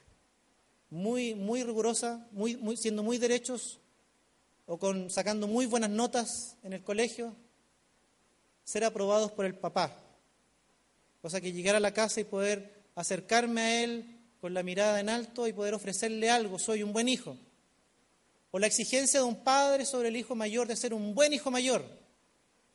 muy, 0.90 1.34
muy 1.34 1.64
rigurosa, 1.64 2.26
siendo 2.76 3.02
muy 3.02 3.18
derechos 3.18 3.80
o 4.66 4.78
con, 4.78 5.10
sacando 5.10 5.48
muy 5.48 5.66
buenas 5.66 5.90
notas 5.90 6.56
en 6.62 6.72
el 6.72 6.82
colegio, 6.82 7.34
ser 8.64 8.84
aprobados 8.84 9.32
por 9.32 9.44
el 9.44 9.56
papá. 9.56 9.96
Cosa 11.22 11.40
que 11.40 11.52
llegar 11.52 11.76
a 11.76 11.80
la 11.80 11.92
casa 11.92 12.20
y 12.20 12.24
poder 12.24 12.84
acercarme 12.94 13.60
a 13.60 13.84
él 13.84 14.20
con 14.40 14.54
la 14.54 14.62
mirada 14.62 15.00
en 15.00 15.08
alto 15.08 15.46
y 15.46 15.52
poder 15.52 15.74
ofrecerle 15.74 16.30
algo, 16.30 16.58
soy 16.58 16.82
un 16.82 16.92
buen 16.92 17.08
hijo. 17.08 17.36
O 18.50 18.58
la 18.58 18.66
exigencia 18.66 19.20
de 19.20 19.26
un 19.26 19.44
padre 19.44 19.84
sobre 19.84 20.08
el 20.08 20.16
hijo 20.16 20.34
mayor 20.34 20.66
de 20.66 20.76
ser 20.76 20.94
un 20.94 21.14
buen 21.14 21.32
hijo 21.32 21.50
mayor, 21.50 21.84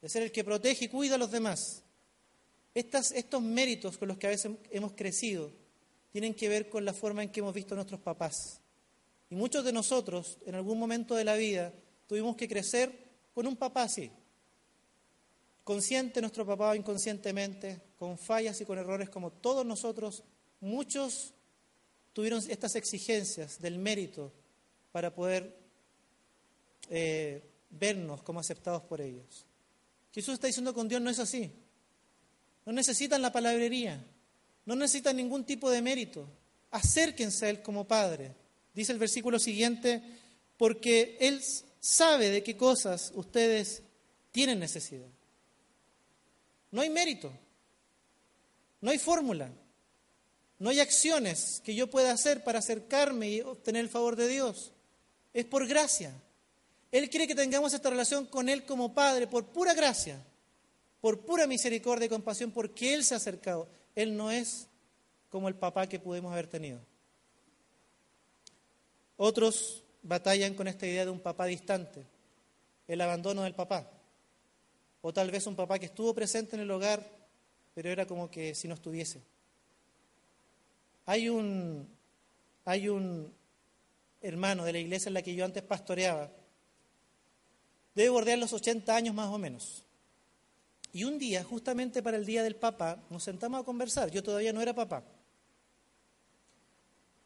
de 0.02 0.10
ser 0.10 0.24
el 0.24 0.32
que 0.32 0.44
protege 0.44 0.86
y 0.86 0.88
cuida 0.90 1.16
a 1.16 1.18
los 1.18 1.32
demás. 1.32 1.82
Estos 2.74 3.42
méritos 3.42 3.98
con 3.98 4.08
los 4.08 4.18
que 4.18 4.28
a 4.28 4.30
veces 4.30 4.52
hemos 4.70 4.94
crecido 4.94 5.52
tienen 6.12 6.34
que 6.34 6.48
ver 6.48 6.70
con 6.70 6.86
la 6.86 6.94
forma 6.94 7.24
en 7.24 7.32
que 7.32 7.40
hemos 7.40 7.54
visto 7.54 7.74
a 7.74 7.78
nuestros 7.78 8.00
papás. 8.00 8.62
Y 9.30 9.36
muchos 9.36 9.66
de 9.66 9.74
nosotros, 9.74 10.38
en 10.46 10.56
algún 10.56 10.78
momento 10.78 11.16
de 11.16 11.24
la 11.24 11.36
vida, 11.36 11.74
tuvimos 12.08 12.36
que 12.36 12.48
crecer 12.48 12.92
con 13.34 13.48
un 13.48 13.56
papá 13.56 13.84
así. 13.84 14.12
Consciente 15.66 16.22
nuestro 16.22 16.46
papá 16.46 16.70
o 16.70 16.76
inconscientemente, 16.76 17.82
con 17.98 18.20
fallas 18.20 18.62
y 18.62 18.66
con 18.66 18.78
errores 18.78 19.10
como 19.10 19.32
todos 19.32 19.66
nosotros, 19.66 20.24
muchos 20.62 21.34
tuvieron 22.14 22.40
estas 22.48 22.76
exigencias 22.76 23.60
del 23.60 23.80
mérito 23.80 24.32
para 24.92 25.14
poder 25.14 25.58
eh, 26.92 27.44
vernos 27.72 28.22
como 28.22 28.40
aceptados 28.40 28.84
por 28.84 29.02
ellos. 29.02 29.48
Jesús 30.14 30.36
está 30.36 30.46
diciendo 30.46 30.72
con 30.72 30.88
Dios 30.88 31.02
no 31.02 31.10
es 31.10 31.18
así. 31.18 31.52
No 32.64 32.72
necesitan 32.72 33.24
la 33.24 33.32
palabrería, 33.32 34.06
no 34.66 34.76
necesitan 34.76 35.18
ningún 35.18 35.46
tipo 35.46 35.72
de 35.72 35.82
mérito. 35.82 36.30
Acérquense 36.70 37.48
a 37.48 37.50
Él 37.50 37.64
como 37.64 37.88
Padre. 37.88 38.36
Dice 38.72 38.92
el 38.92 39.00
versículo 39.00 39.40
siguiente, 39.40 40.04
porque 40.58 41.18
Él 41.20 41.42
sabe 41.80 42.30
de 42.30 42.44
qué 42.44 42.56
cosas 42.56 43.12
ustedes 43.16 43.82
tienen 44.32 44.60
necesidad. 44.60 45.08
No 46.76 46.82
hay 46.82 46.90
mérito, 46.90 47.32
no 48.82 48.92
hay 48.92 49.00
fórmula, 49.00 49.50
no 50.60 50.70
hay 50.70 50.82
acciones 50.82 51.62
que 51.64 51.74
yo 51.74 51.90
pueda 51.90 52.12
hacer 52.12 52.44
para 52.44 52.60
acercarme 52.60 53.30
y 53.30 53.40
obtener 53.40 53.80
el 53.80 53.90
favor 53.90 54.18
de 54.18 54.28
Dios. 54.28 54.74
Es 55.34 55.46
por 55.46 55.66
gracia. 55.68 56.12
Él 56.92 57.10
quiere 57.10 57.28
que 57.28 57.34
tengamos 57.34 57.74
esta 57.74 57.90
relación 57.90 58.26
con 58.26 58.50
Él 58.50 58.66
como 58.66 58.94
Padre 58.94 59.26
por 59.26 59.46
pura 59.46 59.74
gracia, 59.74 60.22
por 61.00 61.22
pura 61.22 61.48
misericordia 61.48 62.08
y 62.08 62.10
compasión, 62.10 62.52
porque 62.52 62.94
Él 62.94 63.06
se 63.06 63.14
ha 63.14 63.18
acercado. 63.18 63.70
Él 63.96 64.18
no 64.18 64.30
es 64.30 64.68
como 65.30 65.48
el 65.48 65.56
papá 65.56 65.88
que 65.88 66.02
pudimos 66.02 66.34
haber 66.34 66.48
tenido. 66.48 66.82
Otros 69.16 69.82
batallan 70.04 70.56
con 70.56 70.68
esta 70.68 70.86
idea 70.86 71.06
de 71.06 71.12
un 71.12 71.22
papá 71.22 71.46
distante, 71.46 72.04
el 72.86 73.00
abandono 73.00 73.44
del 73.44 73.54
papá. 73.56 73.95
O 75.06 75.14
tal 75.14 75.30
vez 75.30 75.46
un 75.46 75.56
papá 75.56 75.78
que 75.78 75.86
estuvo 75.86 76.16
presente 76.16 76.56
en 76.56 76.64
el 76.64 76.72
hogar, 76.72 77.00
pero 77.76 77.92
era 77.92 78.08
como 78.08 78.28
que 78.28 78.56
si 78.56 78.68
no 78.68 78.74
estuviese. 78.74 79.22
Hay 81.06 81.30
un, 81.30 81.88
hay 82.66 82.90
un 82.90 83.32
hermano 84.20 84.66
de 84.66 84.74
la 84.74 84.80
iglesia 84.80 85.10
en 85.10 85.14
la 85.14 85.22
que 85.22 85.36
yo 85.36 85.46
antes 85.46 85.62
pastoreaba, 85.62 86.32
debe 87.94 88.10
bordear 88.10 88.40
los 88.40 88.52
80 88.52 88.96
años 88.96 89.14
más 89.14 89.28
o 89.28 89.38
menos. 89.38 89.84
Y 90.92 91.04
un 91.04 91.20
día, 91.20 91.44
justamente 91.44 92.02
para 92.02 92.18
el 92.18 92.26
día 92.26 92.42
del 92.42 92.56
papá, 92.56 92.98
nos 93.12 93.22
sentamos 93.22 93.62
a 93.62 93.64
conversar. 93.64 94.10
Yo 94.10 94.24
todavía 94.24 94.54
no 94.54 94.62
era 94.62 94.74
papá. 94.74 95.04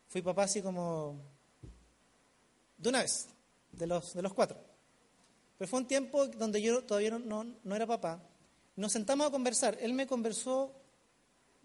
Fui 0.09 0.21
papá 0.21 0.43
así 0.43 0.61
como 0.61 1.15
de 2.77 2.89
una 2.89 3.03
vez, 3.03 3.29
de 3.71 3.87
los, 3.87 4.13
de 4.15 4.21
los 4.21 4.33
cuatro. 4.33 4.68
Pero 5.59 5.69
fue 5.69 5.81
un 5.81 5.87
tiempo 5.87 6.25
donde 6.25 6.61
yo 6.61 6.81
todavía 6.85 7.11
no, 7.11 7.43
no, 7.43 7.75
era 7.75 7.85
papá. 7.85 8.23
Nos 8.77 8.93
sentamos 8.93 9.27
a 9.27 9.29
conversar. 9.29 9.77
Él 9.81 9.91
me 9.91 10.07
conversó 10.07 10.73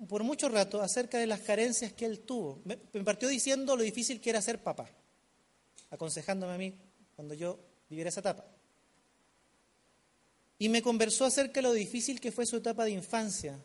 por 0.08 0.24
mucho 0.24 0.48
rato 0.48 0.82
acerca 0.82 1.16
de 1.16 1.28
las 1.28 1.38
carencias 1.38 1.92
que 1.92 2.04
él 2.04 2.18
tuvo. 2.18 2.60
Me, 2.64 2.76
me 2.92 3.04
partió 3.04 3.28
diciendo 3.28 3.76
lo 3.76 3.84
difícil 3.84 4.20
que 4.20 4.30
era 4.30 4.42
ser 4.42 4.60
papá. 4.60 4.90
aconsejándome 5.90 6.54
a 6.54 6.58
mí 6.58 6.74
cuando 7.14 7.34
yo 7.34 7.60
viviera 7.88 8.08
esa 8.08 8.18
etapa. 8.18 8.44
Y 10.58 10.68
me 10.68 10.82
conversó 10.82 11.24
acerca 11.24 11.60
de 11.60 11.62
lo 11.62 11.72
difícil 11.72 12.20
que 12.20 12.32
fue 12.32 12.46
su 12.46 12.56
etapa 12.56 12.84
de 12.84 12.90
infancia, 12.90 13.62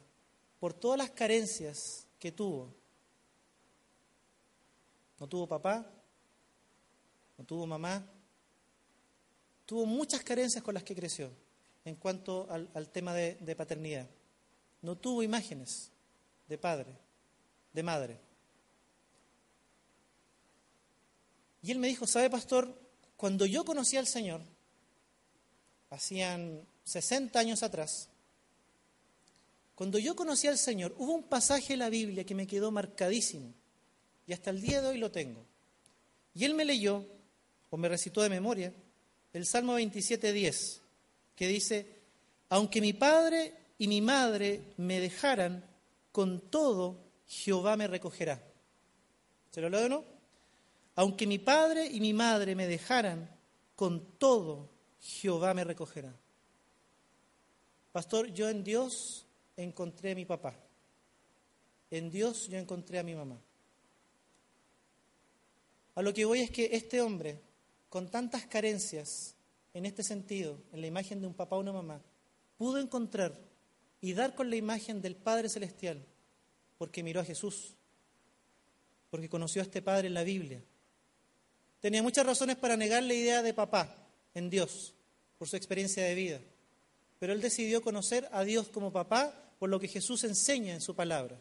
por 0.60 0.74
todas 0.74 1.00
las 1.00 1.10
carencias 1.10 2.06
que 2.20 2.32
tuvo. 2.32 2.72
No 5.20 5.28
tuvo 5.28 5.48
papá, 5.48 5.92
no 7.36 7.44
tuvo 7.46 7.66
mamá, 7.66 8.06
tuvo 9.70 9.86
muchas 9.86 10.24
carencias 10.24 10.64
con 10.64 10.74
las 10.74 10.82
que 10.82 10.96
creció 10.96 11.30
en 11.86 11.94
cuanto 11.94 12.48
al, 12.50 12.90
tema 12.90 13.14
de, 13.14 13.36
de 13.36 13.56
paternidad. 13.56 14.08
No 14.82 14.96
tuvo 14.96 15.22
imágenes 15.22 15.92
de 16.48 16.58
padre, 16.58 16.92
de 17.72 17.84
madre. 17.84 18.18
Y 21.62 21.70
él 21.70 21.78
me 21.78 21.88
dijo, 21.88 22.08
¿sabe, 22.08 22.32
pastor? 22.32 22.74
Cuando 23.16 23.46
yo 23.46 23.64
conocí 23.64 23.96
al 23.96 24.08
Señor, 24.08 24.42
hacían 25.92 26.66
60 26.86 27.40
años 27.40 27.62
atrás, 27.62 28.10
cuando 29.76 30.00
yo 30.00 30.16
conocí 30.16 30.48
al 30.48 30.58
Señor, 30.58 30.96
hubo 30.98 31.14
un 31.14 31.24
pasaje 31.24 31.74
en 31.74 31.80
la 31.80 31.90
Biblia 31.90 32.24
que 32.24 32.34
me 32.34 32.48
quedó 32.48 32.72
marcadísimo 32.72 33.54
y 34.26 34.34
hasta 34.34 34.50
el 34.50 34.62
día 34.62 34.82
de 34.82 34.88
hoy 34.88 34.98
lo 34.98 35.12
tengo. 35.12 35.46
Y 36.34 36.46
él 36.46 36.56
me 36.56 36.66
leyó, 36.66 37.06
o 37.70 37.78
me 37.78 37.88
recitó 37.88 38.24
de 38.24 38.30
memoria, 38.30 38.74
el 39.34 39.46
Salmo 39.46 39.80
27.10, 39.80 40.80
que 41.36 41.48
dice, 41.48 42.00
aunque 42.50 42.82
mi 42.82 42.94
padre 42.94 43.54
y 43.78 43.88
mi 43.88 44.02
madre 44.02 44.74
me 44.78 45.00
dejaran, 45.00 45.64
con 46.12 46.50
todo 46.50 46.98
Jehová 47.28 47.78
me 47.78 47.88
recogerá. 47.88 48.42
¿Se 49.52 49.62
lo 49.62 49.70
leo 49.70 49.86
o 49.86 49.90
no? 49.90 50.04
Aunque 50.96 51.28
mi 51.28 51.40
padre 51.40 51.86
y 51.86 52.02
mi 52.02 52.14
madre 52.14 52.56
me 52.56 52.68
dejaran, 52.68 53.30
con 53.76 54.18
todo 54.18 54.70
Jehová 55.00 55.54
me 55.54 55.64
recogerá. 55.64 56.14
Pastor, 57.92 58.28
yo 58.34 58.50
en 58.50 58.64
Dios 58.64 59.26
encontré 59.56 60.12
a 60.12 60.16
mi 60.16 60.26
papá. 60.26 60.56
En 61.92 62.10
Dios 62.10 62.48
yo 62.48 62.58
encontré 62.58 63.00
a 63.00 63.04
mi 63.04 63.16
mamá. 63.16 63.40
A 65.96 66.02
lo 66.02 66.14
que 66.14 66.26
voy 66.26 66.42
es 66.42 66.52
que 66.52 66.70
este 66.72 67.02
hombre, 67.02 67.40
con 67.90 68.10
tantas 68.10 68.46
carencias 68.46 69.36
en 69.74 69.86
este 69.86 70.04
sentido, 70.04 70.58
en 70.72 70.82
la 70.82 70.88
imagen 70.88 71.22
de 71.22 71.28
un 71.28 71.34
papá 71.34 71.56
o 71.56 71.60
una 71.60 71.74
mamá, 71.74 72.02
pudo 72.58 72.80
encontrar 72.80 73.36
y 74.02 74.14
dar 74.14 74.36
con 74.36 74.50
la 74.50 74.56
imagen 74.56 75.02
del 75.02 75.16
Padre 75.16 75.50
Celestial, 75.50 76.06
porque 76.78 77.04
miró 77.04 77.20
a 77.20 77.26
Jesús, 77.26 77.76
porque 79.10 79.30
conoció 79.30 79.62
a 79.62 79.66
este 79.66 79.82
Padre 79.82 80.08
en 80.08 80.14
la 80.14 80.24
Biblia. 80.24 80.64
Tenía 81.80 82.04
muchas 82.04 82.26
razones 82.26 82.58
para 82.58 82.78
negar 82.78 83.04
la 83.04 83.14
idea 83.14 83.42
de 83.42 83.54
papá 83.54 83.96
en 84.34 84.50
Dios, 84.50 84.94
por 85.38 85.48
su 85.48 85.56
experiencia 85.56 86.04
de 86.04 86.16
vida, 86.16 86.40
pero 87.18 87.34
él 87.34 87.42
decidió 87.42 87.82
conocer 87.82 88.28
a 88.32 88.44
Dios 88.44 88.70
como 88.70 88.92
papá 88.92 89.34
por 89.58 89.70
lo 89.70 89.80
que 89.80 89.88
Jesús 89.88 90.24
enseña 90.24 90.74
en 90.74 90.82
su 90.82 90.96
palabra, 90.96 91.38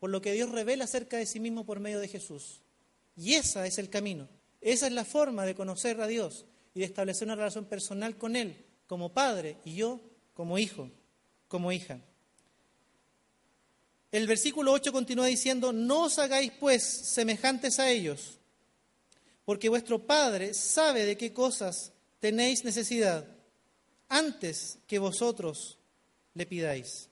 por 0.00 0.10
lo 0.10 0.20
que 0.20 0.32
Dios 0.32 0.50
revela 0.50 0.84
acerca 0.84 1.16
de 1.16 1.26
sí 1.26 1.40
mismo 1.40 1.64
por 1.64 1.80
medio 1.80 2.00
de 2.00 2.08
Jesús. 2.08 2.60
Y 3.16 3.34
ese 3.34 3.66
es 3.66 3.78
el 3.78 3.90
camino, 3.90 4.28
esa 4.60 4.86
es 4.86 4.92
la 4.92 5.04
forma 5.04 5.44
de 5.44 5.54
conocer 5.54 6.00
a 6.00 6.06
Dios 6.06 6.44
y 6.74 6.80
de 6.80 6.86
establecer 6.86 7.26
una 7.26 7.36
relación 7.36 7.64
personal 7.66 8.16
con 8.16 8.36
Él 8.36 8.64
como 8.86 9.12
padre 9.12 9.56
y 9.64 9.74
yo 9.74 10.00
como 10.34 10.58
hijo, 10.58 10.90
como 11.46 11.72
hija. 11.72 12.00
El 14.10 14.26
versículo 14.26 14.72
8 14.72 14.90
continúa 14.92 15.26
diciendo, 15.26 15.72
no 15.72 16.04
os 16.04 16.18
hagáis 16.18 16.52
pues 16.58 16.82
semejantes 16.82 17.78
a 17.78 17.90
ellos, 17.90 18.38
porque 19.44 19.68
vuestro 19.68 20.06
Padre 20.06 20.54
sabe 20.54 21.04
de 21.04 21.18
qué 21.18 21.32
cosas 21.32 21.92
tenéis 22.18 22.64
necesidad 22.64 23.26
antes 24.08 24.78
que 24.86 24.98
vosotros 24.98 25.78
le 26.34 26.46
pidáis. 26.46 27.10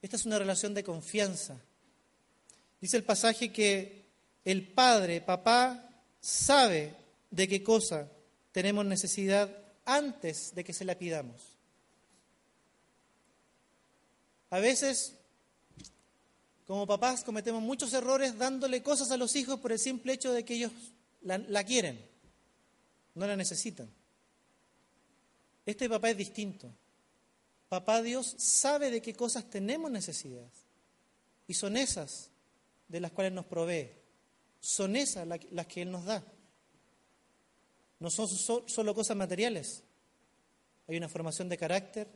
Esta 0.00 0.16
es 0.16 0.26
una 0.26 0.38
relación 0.38 0.74
de 0.74 0.84
confianza. 0.84 1.60
Dice 2.80 2.96
el 2.96 3.02
pasaje 3.02 3.52
que 3.52 4.05
el 4.46 4.68
Padre, 4.68 5.20
papá, 5.20 5.90
sabe 6.20 6.94
de 7.32 7.48
qué 7.48 7.64
cosa 7.64 8.08
tenemos 8.52 8.86
necesidad 8.86 9.50
antes 9.84 10.54
de 10.54 10.62
que 10.62 10.72
se 10.72 10.84
la 10.84 10.96
pidamos. 10.96 11.42
A 14.50 14.60
veces, 14.60 15.16
como 16.64 16.86
papás, 16.86 17.24
cometemos 17.24 17.60
muchos 17.60 17.92
errores 17.92 18.38
dándole 18.38 18.84
cosas 18.84 19.10
a 19.10 19.16
los 19.16 19.34
hijos 19.34 19.58
por 19.58 19.72
el 19.72 19.80
simple 19.80 20.12
hecho 20.12 20.32
de 20.32 20.44
que 20.44 20.54
ellos 20.54 20.70
la, 21.22 21.64
quieren, 21.64 22.00
no 23.16 23.26
la 23.26 23.34
necesitan. 23.34 23.90
Este 25.66 25.88
papá 25.88 26.10
es 26.10 26.18
distinto. 26.18 26.70
Papá 27.68 28.00
Dios 28.00 28.36
sabe 28.38 28.92
de 28.92 29.02
qué 29.02 29.12
cosas 29.12 29.50
tenemos 29.50 29.90
necesidad. 29.90 30.48
Y 31.48 31.54
son 31.54 31.76
esas 31.76 32.30
de 32.86 33.00
las 33.00 33.10
cuales 33.10 33.32
nos 33.32 33.46
provee. 33.46 34.05
Son 34.66 34.96
esas 34.96 35.28
las 35.28 35.66
que 35.68 35.82
Él 35.82 35.92
nos 35.92 36.06
da. 36.06 36.24
No 38.00 38.10
son 38.10 38.26
solo 38.26 38.94
cosas 38.96 39.16
materiales. 39.16 39.84
Hay 40.88 40.96
una 40.96 41.08
formación 41.08 41.48
de 41.48 41.56
carácter, 41.56 42.08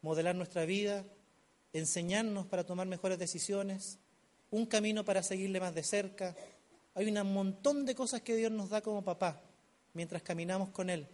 modelar 0.00 0.34
nuestra 0.34 0.64
vida, 0.64 1.04
enseñarnos 1.74 2.46
para 2.46 2.64
tomar 2.64 2.86
mejores 2.86 3.18
decisiones, 3.18 3.98
un 4.50 4.64
camino 4.64 5.04
para 5.04 5.22
seguirle 5.22 5.60
más 5.60 5.74
de 5.74 5.82
cerca. 5.82 6.34
Hay 6.94 7.10
un 7.10 7.32
montón 7.34 7.84
de 7.84 7.94
cosas 7.94 8.22
que 8.22 8.36
Dios 8.36 8.50
nos 8.50 8.70
da 8.70 8.80
como 8.80 9.04
papá 9.04 9.42
mientras 9.92 10.22
caminamos 10.22 10.70
con 10.70 10.88
Él, 10.88 11.06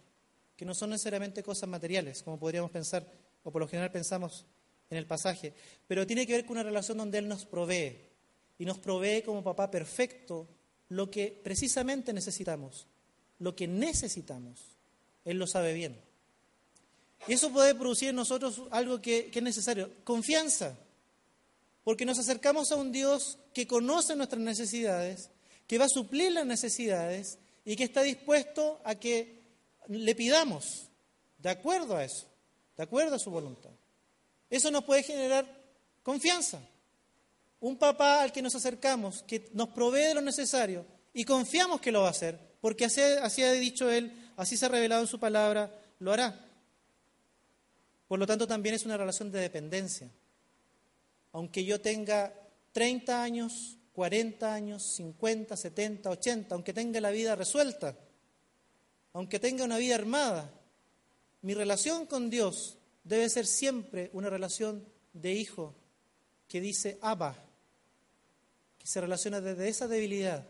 que 0.55 0.63
no 0.63 0.73
son 0.73 0.91
necesariamente 0.91 1.43
cosas 1.43 1.67
materiales, 1.67 2.23
como 2.23 2.39
podríamos 2.39 2.71
pensar, 2.71 3.05
o 3.43 3.51
por 3.51 3.61
lo 3.61 3.67
general 3.67 3.91
pensamos 3.91 4.45
en 4.89 4.97
el 4.97 5.07
pasaje, 5.07 5.53
pero 5.87 6.07
tiene 6.07 6.25
que 6.25 6.31
ver 6.31 6.45
con 6.45 6.53
una 6.53 6.63
relación 6.63 6.97
donde 6.97 7.17
Él 7.17 7.27
nos 7.27 7.45
provee, 7.45 8.12
y 8.57 8.65
nos 8.65 8.79
provee 8.79 9.23
como 9.23 9.43
papá 9.43 9.69
perfecto 9.69 10.47
lo 10.89 11.09
que 11.09 11.39
precisamente 11.43 12.13
necesitamos, 12.13 12.87
lo 13.39 13.55
que 13.55 13.67
necesitamos. 13.67 14.59
Él 15.25 15.37
lo 15.37 15.47
sabe 15.47 15.73
bien. 15.73 15.99
Y 17.27 17.33
eso 17.33 17.51
puede 17.51 17.73
producir 17.75 18.09
en 18.09 18.15
nosotros 18.15 18.61
algo 18.71 19.01
que, 19.01 19.31
es 19.33 19.43
necesario, 19.43 19.91
confianza, 20.03 20.77
porque 21.83 22.05
nos 22.05 22.19
acercamos 22.19 22.71
a 22.71 22.75
un 22.75 22.91
Dios 22.91 23.39
que 23.53 23.67
conoce 23.67 24.15
nuestras 24.15 24.41
necesidades, 24.41 25.29
que 25.67 25.77
va 25.77 25.85
a 25.85 25.89
suplir 25.89 26.31
las 26.31 26.45
necesidades 26.45 27.39
y 27.65 27.75
que 27.75 27.85
está 27.85 28.03
dispuesto 28.03 28.81
a 28.83 28.95
que 28.95 29.41
le 29.87 30.15
pidamos 30.15 30.89
de 31.37 31.49
acuerdo 31.49 31.95
a 31.95 32.03
eso, 32.03 32.27
de 32.75 32.83
acuerdo 32.83 33.15
a 33.15 33.19
su 33.19 33.31
voluntad. 33.31 33.71
Eso 34.49 34.69
nos 34.69 34.83
puede 34.83 35.03
generar 35.03 35.45
confianza. 36.03 36.61
Un 37.63 37.77
papá 37.77 38.23
al 38.23 38.33
que 38.33 38.41
nos 38.41 38.55
acercamos, 38.55 39.23
que 39.23 39.49
nos 39.53 39.69
provee 39.69 40.07
de 40.07 40.15
lo 40.15 40.19
necesario 40.19 40.85
y 41.13 41.23
confiamos 41.23 41.79
que 41.79 41.93
lo 41.93 42.01
va 42.01 42.07
a 42.07 42.11
hacer, 42.11 42.37
porque 42.59 42.83
así, 42.83 43.01
ha 43.41 43.51
dicho 43.53 43.89
él, 43.89 44.11
así 44.35 44.57
se 44.57 44.65
ha 44.65 44.67
revelado 44.67 44.99
en 44.99 45.07
su 45.07 45.17
palabra, 45.17 45.73
lo 45.99 46.11
hará. 46.11 46.45
Por 48.09 48.19
lo 48.19 48.27
tanto, 48.27 48.45
también 48.45 48.75
es 48.75 48.83
una 48.83 48.97
relación 48.97 49.31
de 49.31 49.39
dependencia. 49.39 50.11
Aunque 51.31 51.63
yo 51.63 51.79
tenga 51.79 52.33
30 52.73 53.23
años, 53.23 53.77
40 53.93 54.53
años, 54.53 54.83
50, 54.97 55.55
70, 55.55 56.09
80, 56.09 56.55
aunque 56.55 56.73
tenga 56.73 56.99
la 56.99 57.11
vida 57.11 57.33
resuelta, 57.33 57.95
aunque 59.13 59.39
tenga 59.39 59.63
una 59.63 59.77
vida 59.77 59.95
armada, 59.95 60.51
mi 61.41 61.53
relación 61.53 62.07
con 62.07 62.29
Dios 62.29 62.77
debe 63.05 63.29
ser 63.29 63.45
siempre 63.45 64.09
una 64.11 64.29
relación 64.29 64.85
de 65.13 65.31
hijo 65.31 65.73
que 66.49 66.59
dice 66.59 66.97
Abba, 67.01 67.42
que 68.83 68.87
se 68.89 68.99
relaciona 68.99 69.39
desde 69.39 69.69
esa 69.69 69.87
debilidad, 69.87 70.45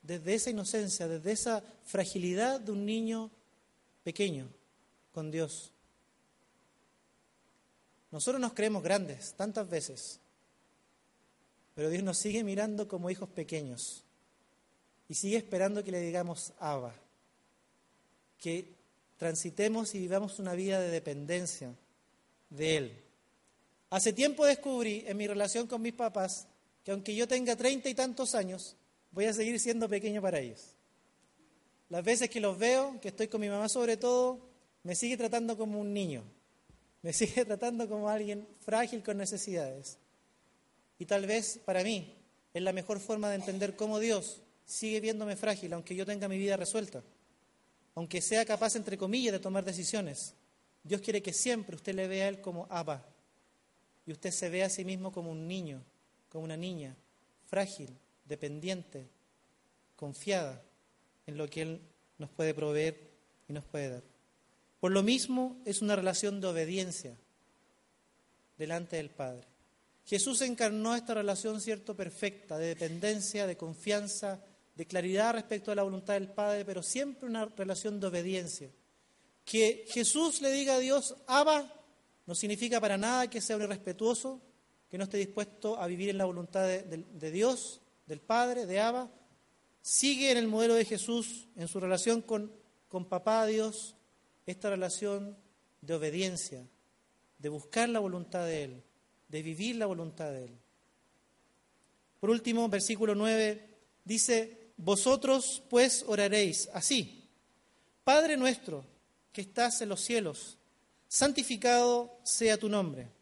desde 0.00 0.34
esa 0.34 0.48
inocencia, 0.48 1.06
desde 1.06 1.32
esa 1.32 1.62
fragilidad 1.84 2.58
de 2.60 2.72
un 2.72 2.86
niño 2.86 3.30
pequeño 4.02 4.48
con 5.12 5.30
Dios. 5.30 5.70
Nosotros 8.10 8.40
nos 8.40 8.54
creemos 8.54 8.82
grandes 8.82 9.34
tantas 9.34 9.68
veces, 9.68 10.18
pero 11.74 11.90
Dios 11.90 12.02
nos 12.02 12.16
sigue 12.16 12.42
mirando 12.42 12.88
como 12.88 13.10
hijos 13.10 13.28
pequeños 13.28 14.02
y 15.10 15.14
sigue 15.14 15.36
esperando 15.36 15.84
que 15.84 15.92
le 15.92 16.00
digamos 16.00 16.54
Abba, 16.58 16.94
que 18.38 18.74
transitemos 19.18 19.94
y 19.94 19.98
vivamos 19.98 20.38
una 20.38 20.54
vida 20.54 20.80
de 20.80 20.88
dependencia 20.88 21.74
de 22.48 22.76
Él. 22.78 23.02
Hace 23.90 24.14
tiempo 24.14 24.46
descubrí 24.46 25.04
en 25.06 25.18
mi 25.18 25.26
relación 25.26 25.66
con 25.66 25.82
mis 25.82 25.92
papás 25.92 26.48
que 26.84 26.90
aunque 26.90 27.14
yo 27.14 27.28
tenga 27.28 27.56
treinta 27.56 27.88
y 27.88 27.94
tantos 27.94 28.34
años, 28.34 28.76
voy 29.10 29.26
a 29.26 29.32
seguir 29.32 29.58
siendo 29.60 29.88
pequeño 29.88 30.20
para 30.22 30.40
ellos. 30.40 30.74
Las 31.88 32.04
veces 32.04 32.30
que 32.30 32.40
los 32.40 32.58
veo, 32.58 33.00
que 33.00 33.08
estoy 33.08 33.28
con 33.28 33.40
mi 33.40 33.48
mamá 33.48 33.68
sobre 33.68 33.96
todo, 33.96 34.40
me 34.82 34.94
sigue 34.94 35.16
tratando 35.16 35.56
como 35.56 35.80
un 35.80 35.92
niño 35.92 36.24
me 37.02 37.12
sigue 37.12 37.44
tratando 37.44 37.88
como 37.88 38.08
alguien 38.08 38.48
frágil 38.60 39.02
con 39.02 39.18
necesidades. 39.18 39.98
Y 40.98 41.06
tal 41.06 41.26
vez 41.26 41.60
para 41.64 41.82
mí 41.82 42.16
es 42.54 42.62
la 42.62 42.72
mejor 42.72 43.00
forma 43.00 43.28
de 43.28 43.36
entender 43.36 43.76
cómo 43.76 43.98
Dios 43.98 44.40
sigue 44.64 45.00
viéndome 45.00 45.36
frágil, 45.36 45.72
aunque 45.72 45.96
yo 45.96 46.06
tenga 46.06 46.28
mi 46.28 46.38
vida 46.38 46.56
resuelta, 46.56 47.02
aunque 47.94 48.22
sea 48.22 48.44
capaz, 48.44 48.76
entre 48.76 48.96
comillas, 48.96 49.32
de 49.32 49.40
tomar 49.40 49.64
decisiones. 49.64 50.34
Dios 50.84 51.00
quiere 51.00 51.22
que 51.22 51.32
siempre 51.32 51.76
usted 51.76 51.94
le 51.94 52.08
vea 52.08 52.26
a 52.26 52.28
Él 52.28 52.40
como 52.40 52.66
Abba 52.70 53.04
y 54.06 54.12
usted 54.12 54.30
se 54.30 54.48
vea 54.48 54.66
a 54.66 54.70
sí 54.70 54.84
mismo 54.84 55.12
como 55.12 55.30
un 55.30 55.46
niño, 55.46 55.82
como 56.32 56.44
una 56.44 56.56
niña, 56.56 56.96
frágil, 57.44 57.90
dependiente, 58.24 59.06
confiada 59.96 60.62
en 61.26 61.36
lo 61.36 61.46
que 61.46 61.60
Él 61.60 61.82
nos 62.16 62.30
puede 62.30 62.54
proveer 62.54 63.10
y 63.50 63.52
nos 63.52 63.66
puede 63.66 63.90
dar. 63.90 64.02
Por 64.80 64.92
lo 64.92 65.02
mismo 65.02 65.60
es 65.66 65.82
una 65.82 65.94
relación 65.94 66.40
de 66.40 66.46
obediencia 66.46 67.18
delante 68.56 68.96
del 68.96 69.10
Padre. 69.10 69.46
Jesús 70.06 70.40
encarnó 70.40 70.94
esta 70.94 71.12
relación, 71.12 71.60
cierto, 71.60 71.94
perfecta, 71.94 72.56
de 72.56 72.68
dependencia, 72.68 73.46
de 73.46 73.58
confianza, 73.58 74.42
de 74.74 74.86
claridad 74.86 75.34
respecto 75.34 75.70
a 75.70 75.74
la 75.74 75.82
voluntad 75.82 76.14
del 76.14 76.28
Padre, 76.30 76.64
pero 76.64 76.82
siempre 76.82 77.28
una 77.28 77.44
relación 77.44 78.00
de 78.00 78.06
obediencia. 78.06 78.70
Que 79.44 79.84
Jesús 79.86 80.40
le 80.40 80.50
diga 80.50 80.76
a 80.76 80.78
Dios, 80.78 81.14
Abba, 81.26 81.70
no 82.24 82.34
significa 82.34 82.80
para 82.80 82.96
nada 82.96 83.28
que 83.28 83.42
sea 83.42 83.56
un 83.56 83.62
irrespetuoso, 83.64 84.40
que 84.92 84.98
no 84.98 85.04
esté 85.04 85.16
dispuesto 85.16 85.80
a 85.80 85.86
vivir 85.86 86.10
en 86.10 86.18
la 86.18 86.26
voluntad 86.26 86.66
de, 86.66 87.30
Dios, 87.30 87.80
del 88.06 88.20
Padre, 88.20 88.66
de 88.66 88.78
Abba. 88.78 89.10
Sigue 89.80 90.30
en 90.30 90.36
el 90.36 90.48
modelo 90.48 90.74
de 90.74 90.84
Jesús, 90.84 91.48
en 91.56 91.66
su 91.66 91.80
relación 91.80 92.20
con, 92.20 92.52
con 92.88 93.06
papá 93.06 93.46
Dios, 93.46 93.96
esta 94.44 94.68
relación 94.68 95.34
de 95.80 95.94
obediencia, 95.94 96.68
de 97.38 97.48
buscar 97.48 97.88
la 97.88 98.00
voluntad 98.00 98.44
de 98.44 98.64
Él, 98.64 98.82
de 99.28 99.42
vivir 99.42 99.76
la 99.76 99.86
voluntad 99.86 100.30
de 100.30 100.44
Él. 100.44 100.58
Por 102.20 102.28
último, 102.28 102.68
versículo 102.68 103.14
9 103.14 103.66
dice, 104.04 104.72
vosotros 104.76 105.62
pues 105.70 106.04
oraréis 106.06 106.68
así, 106.74 107.30
Padre 108.04 108.36
nuestro 108.36 108.84
que 109.32 109.40
estás 109.40 109.80
en 109.80 109.88
los 109.88 110.02
cielos, 110.02 110.58
santificado 111.08 112.20
sea 112.24 112.58
tu 112.58 112.68
nombre. 112.68 113.21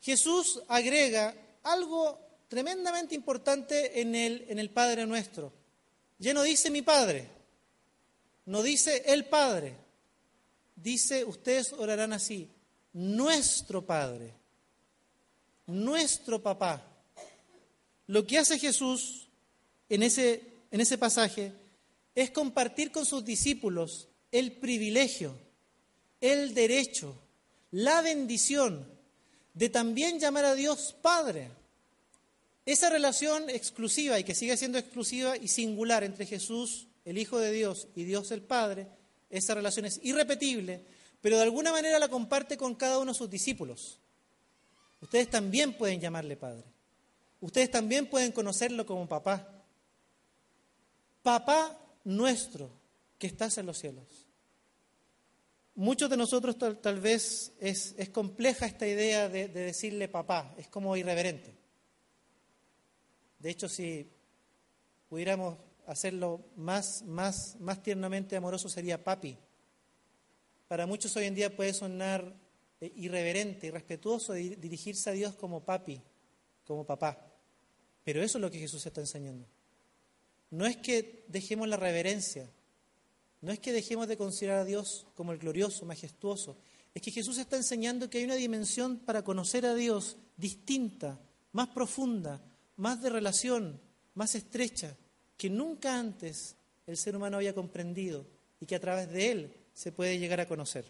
Jesús 0.00 0.62
agrega 0.68 1.34
algo 1.62 2.18
tremendamente 2.48 3.14
importante 3.14 4.00
en 4.00 4.14
el, 4.14 4.46
en 4.48 4.58
el 4.58 4.70
Padre 4.70 5.06
nuestro. 5.06 5.52
Ya 6.18 6.34
no 6.34 6.42
dice 6.42 6.70
mi 6.70 6.82
Padre, 6.82 7.28
no 8.46 8.62
dice 8.62 9.04
el 9.06 9.26
Padre, 9.26 9.76
dice 10.74 11.24
ustedes 11.24 11.72
orarán 11.72 12.12
así, 12.12 12.50
nuestro 12.92 13.84
Padre, 13.84 14.32
nuestro 15.66 16.42
papá. 16.42 16.82
Lo 18.06 18.26
que 18.26 18.38
hace 18.38 18.58
Jesús 18.58 19.28
en 19.88 20.02
ese, 20.02 20.42
en 20.70 20.80
ese 20.80 20.98
pasaje 20.98 21.52
es 22.14 22.30
compartir 22.30 22.90
con 22.90 23.04
sus 23.04 23.24
discípulos 23.24 24.08
el 24.32 24.52
privilegio, 24.52 25.34
el 26.20 26.54
derecho, 26.54 27.14
la 27.70 28.00
bendición 28.00 28.97
de 29.58 29.68
también 29.68 30.20
llamar 30.20 30.44
a 30.44 30.54
Dios 30.54 30.94
Padre. 31.02 31.50
Esa 32.64 32.90
relación 32.90 33.50
exclusiva 33.50 34.16
y 34.18 34.22
que 34.24 34.36
sigue 34.36 34.56
siendo 34.56 34.78
exclusiva 34.78 35.36
y 35.36 35.48
singular 35.48 36.04
entre 36.04 36.26
Jesús, 36.26 36.86
el 37.04 37.18
Hijo 37.18 37.40
de 37.40 37.50
Dios, 37.50 37.88
y 37.96 38.04
Dios 38.04 38.30
el 38.30 38.42
Padre, 38.42 38.86
esa 39.30 39.54
relación 39.54 39.84
es 39.86 39.98
irrepetible, 40.04 40.84
pero 41.20 41.38
de 41.38 41.42
alguna 41.42 41.72
manera 41.72 41.98
la 41.98 42.08
comparte 42.08 42.56
con 42.56 42.76
cada 42.76 43.00
uno 43.00 43.12
de 43.12 43.18
sus 43.18 43.28
discípulos. 43.28 43.98
Ustedes 45.00 45.28
también 45.28 45.72
pueden 45.72 46.00
llamarle 46.00 46.36
Padre. 46.36 46.64
Ustedes 47.40 47.70
también 47.70 48.06
pueden 48.06 48.30
conocerlo 48.30 48.86
como 48.86 49.08
papá. 49.08 49.64
Papá 51.24 51.76
nuestro 52.04 52.70
que 53.18 53.26
estás 53.26 53.58
en 53.58 53.66
los 53.66 53.78
cielos. 53.78 54.27
Muchos 55.78 56.10
de 56.10 56.16
nosotros 56.16 56.56
tal, 56.58 56.98
vez 56.98 57.52
es, 57.60 57.94
compleja 58.12 58.66
esta 58.66 58.84
idea 58.84 59.28
de, 59.28 59.46
de 59.46 59.60
decirle 59.60 60.08
papá, 60.08 60.52
es 60.58 60.66
como 60.66 60.96
irreverente. 60.96 61.54
De 63.38 63.48
hecho, 63.48 63.68
si 63.68 64.10
pudiéramos 65.08 65.56
hacerlo 65.86 66.44
más, 66.56 67.04
más, 67.04 67.54
más 67.60 67.80
tiernamente 67.80 68.34
amoroso 68.34 68.68
sería 68.68 69.04
papi. 69.04 69.38
Para 70.66 70.84
muchos 70.84 71.16
hoy 71.16 71.26
en 71.26 71.36
día 71.36 71.54
puede 71.54 71.72
sonar 71.72 72.34
eh, 72.80 72.92
irreverente, 72.96 73.68
irrespetuoso 73.68 74.32
dirigirse 74.32 75.10
a 75.10 75.12
Dios 75.12 75.36
como 75.36 75.64
papi, 75.64 76.02
como 76.66 76.84
papá. 76.84 77.24
Pero 78.02 78.20
eso 78.20 78.38
es 78.38 78.42
lo 78.42 78.50
que 78.50 78.58
Jesús 78.58 78.84
está 78.84 79.00
enseñando. 79.00 79.46
No 80.50 80.66
es 80.66 80.76
que 80.76 81.24
dejemos 81.28 81.68
la 81.68 81.76
reverencia, 81.76 82.50
no 83.40 83.52
es 83.52 83.60
que 83.60 83.72
dejemos 83.72 84.08
de 84.08 84.16
considerar 84.16 84.58
a 84.58 84.64
Dios 84.64 85.06
como 85.14 85.32
el 85.32 85.38
glorioso, 85.38 85.86
majestuoso. 85.86 86.56
Es 86.94 87.02
que 87.02 87.12
Jesús 87.12 87.38
está 87.38 87.56
enseñando 87.56 88.10
que 88.10 88.18
hay 88.18 88.24
una 88.24 88.34
dimensión 88.34 88.98
para 88.98 89.22
conocer 89.22 89.64
a 89.66 89.74
Dios 89.74 90.16
distinta, 90.36 91.20
más 91.52 91.68
profunda, 91.68 92.40
más 92.76 93.00
de 93.00 93.10
relación, 93.10 93.80
más 94.14 94.34
estrecha, 94.34 94.96
que 95.36 95.50
nunca 95.50 95.98
antes 95.98 96.56
el 96.86 96.96
ser 96.96 97.14
humano 97.14 97.36
había 97.36 97.54
comprendido 97.54 98.26
y 98.60 98.66
que 98.66 98.74
a 98.74 98.80
través 98.80 99.10
de 99.10 99.30
él 99.30 99.54
se 99.72 99.92
puede 99.92 100.18
llegar 100.18 100.40
a 100.40 100.48
conocer. 100.48 100.84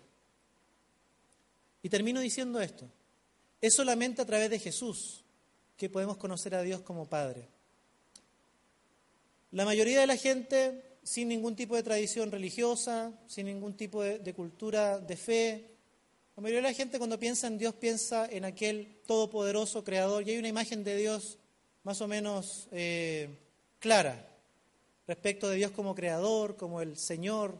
Y 1.82 1.88
termino 1.90 2.20
diciendo 2.20 2.60
esto. 2.60 2.88
Es 3.60 3.74
solamente 3.74 4.22
a 4.22 4.26
través 4.26 4.50
de 4.50 4.58
Jesús 4.58 5.24
que 5.76 5.90
podemos 5.90 6.16
conocer 6.16 6.54
a 6.54 6.62
Dios 6.62 6.80
como 6.80 7.08
Padre. 7.08 7.48
La 9.50 9.64
mayoría 9.64 10.00
de 10.00 10.06
la 10.06 10.16
gente, 10.16 10.82
sin 11.08 11.28
ningún 11.28 11.56
tipo 11.56 11.74
de 11.74 11.82
tradición 11.82 12.30
religiosa, 12.30 13.12
sin 13.26 13.46
ningún 13.46 13.74
tipo 13.74 14.02
de, 14.02 14.34
cultura 14.34 14.98
de 14.98 15.16
fe, 15.16 15.70
la 16.36 16.42
mayoría 16.42 16.60
de 16.60 16.68
la 16.68 16.74
gente 16.74 16.98
cuando 16.98 17.18
piensa 17.18 17.46
en 17.46 17.56
Dios 17.56 17.74
piensa 17.74 18.28
en 18.30 18.44
aquel 18.44 19.00
todopoderoso 19.06 19.82
creador. 19.82 20.22
Y 20.22 20.32
hay 20.32 20.38
una 20.38 20.48
imagen 20.48 20.84
de 20.84 20.96
Dios 20.98 21.38
más 21.82 22.02
o 22.02 22.08
menos 22.08 22.68
eh, 22.72 23.38
clara 23.78 24.28
respecto 25.06 25.48
de 25.48 25.56
Dios 25.56 25.70
como 25.70 25.94
creador, 25.94 26.56
como 26.56 26.82
el 26.82 26.98
Señor, 26.98 27.58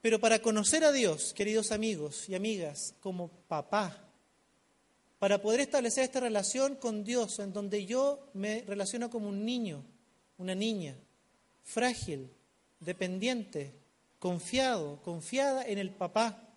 pero 0.00 0.18
para 0.18 0.40
conocer 0.40 0.82
a 0.82 0.90
Dios, 0.90 1.32
queridos 1.32 1.70
amigos 1.70 2.28
y 2.28 2.34
amigas, 2.34 2.92
como 3.00 3.28
papá, 3.28 4.04
para 5.20 5.40
poder 5.40 5.60
establecer 5.60 6.02
esta 6.02 6.18
relación 6.18 6.74
con 6.74 7.04
Dios 7.04 7.38
en 7.38 7.52
donde 7.52 7.86
yo 7.86 8.30
me 8.34 8.64
relaciono 8.66 9.08
como 9.08 9.28
un 9.28 9.44
niño, 9.44 9.84
una 10.38 10.56
niña, 10.56 10.96
frágil, 11.62 12.30
dependiente, 12.80 13.74
confiado, 14.18 15.00
confiada 15.02 15.64
en 15.66 15.78
el 15.78 15.90
papá, 15.90 16.48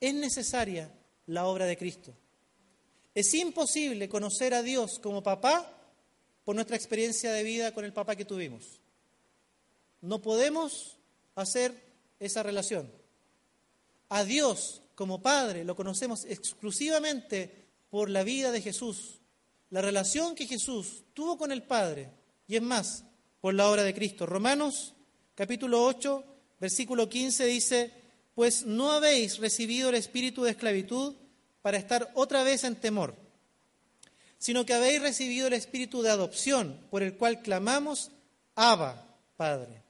es 0.00 0.14
necesaria 0.14 0.90
la 1.26 1.46
obra 1.46 1.66
de 1.66 1.76
Cristo. 1.76 2.14
Es 3.14 3.32
imposible 3.34 4.08
conocer 4.08 4.54
a 4.54 4.62
Dios 4.62 4.98
como 4.98 5.22
papá 5.22 5.76
por 6.44 6.54
nuestra 6.54 6.76
experiencia 6.76 7.32
de 7.32 7.42
vida 7.42 7.72
con 7.74 7.84
el 7.84 7.92
papá 7.92 8.16
que 8.16 8.24
tuvimos. 8.24 8.80
No 10.00 10.22
podemos 10.22 10.96
hacer 11.34 11.74
esa 12.18 12.42
relación. 12.42 12.90
A 14.08 14.24
Dios 14.24 14.82
como 14.94 15.22
Padre 15.22 15.64
lo 15.64 15.76
conocemos 15.76 16.24
exclusivamente 16.24 17.68
por 17.90 18.10
la 18.10 18.22
vida 18.22 18.52
de 18.52 18.62
Jesús, 18.62 19.20
la 19.70 19.80
relación 19.80 20.34
que 20.34 20.46
Jesús 20.46 21.04
tuvo 21.14 21.38
con 21.38 21.52
el 21.52 21.62
Padre, 21.62 22.10
y 22.46 22.56
es 22.56 22.62
más, 22.62 23.04
por 23.40 23.54
la 23.54 23.70
obra 23.70 23.82
de 23.82 23.94
Cristo. 23.94 24.26
Romanos 24.26 24.94
capítulo 25.34 25.84
8, 25.84 26.24
versículo 26.60 27.08
15 27.08 27.46
dice, 27.46 27.92
pues 28.34 28.64
no 28.66 28.92
habéis 28.92 29.38
recibido 29.38 29.88
el 29.88 29.94
espíritu 29.94 30.44
de 30.44 30.50
esclavitud 30.50 31.14
para 31.62 31.78
estar 31.78 32.10
otra 32.14 32.42
vez 32.42 32.64
en 32.64 32.76
temor, 32.76 33.14
sino 34.38 34.64
que 34.64 34.74
habéis 34.74 35.00
recibido 35.00 35.46
el 35.46 35.54
espíritu 35.54 36.02
de 36.02 36.10
adopción, 36.10 36.80
por 36.90 37.02
el 37.02 37.16
cual 37.16 37.42
clamamos, 37.42 38.10
Abba, 38.54 39.06
Padre. 39.36 39.82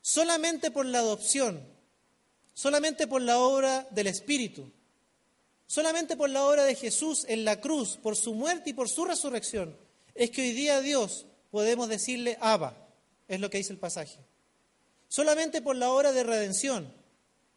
Solamente 0.00 0.70
por 0.70 0.86
la 0.86 0.98
adopción, 0.98 1.64
solamente 2.52 3.06
por 3.06 3.22
la 3.22 3.38
obra 3.38 3.86
del 3.90 4.06
Espíritu, 4.08 4.70
solamente 5.66 6.16
por 6.16 6.30
la 6.30 6.44
obra 6.44 6.64
de 6.64 6.74
Jesús 6.74 7.24
en 7.28 7.44
la 7.44 7.60
cruz, 7.60 7.96
por 7.96 8.16
su 8.16 8.34
muerte 8.34 8.70
y 8.70 8.74
por 8.74 8.88
su 8.88 9.04
resurrección, 9.04 9.76
es 10.14 10.30
que 10.30 10.42
hoy 10.42 10.52
día 10.52 10.80
Dios 10.80 11.26
podemos 11.54 11.88
decirle 11.88 12.36
Abba, 12.40 12.76
es 13.28 13.38
lo 13.38 13.48
que 13.48 13.58
dice 13.58 13.72
el 13.72 13.78
pasaje. 13.78 14.18
Solamente 15.06 15.62
por 15.62 15.76
la 15.76 15.88
obra 15.92 16.10
de 16.10 16.24
redención, 16.24 16.92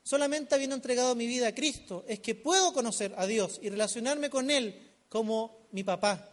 solamente 0.03 0.53
habiendo 0.53 0.75
entregado 0.75 1.15
mi 1.15 1.25
vida 1.25 1.47
a 1.47 1.55
Cristo, 1.55 2.05
es 2.07 2.19
que 2.19 2.35
puedo 2.35 2.73
conocer 2.73 3.15
a 3.17 3.25
Dios 3.25 3.59
y 3.59 3.69
relacionarme 3.69 4.29
con 4.29 4.51
Él 4.51 4.87
como 5.09 5.65
mi 5.71 5.83
papá. 5.83 6.29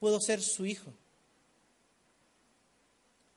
Puedo 0.00 0.22
ser 0.22 0.40
su 0.40 0.64
hijo. 0.64 0.94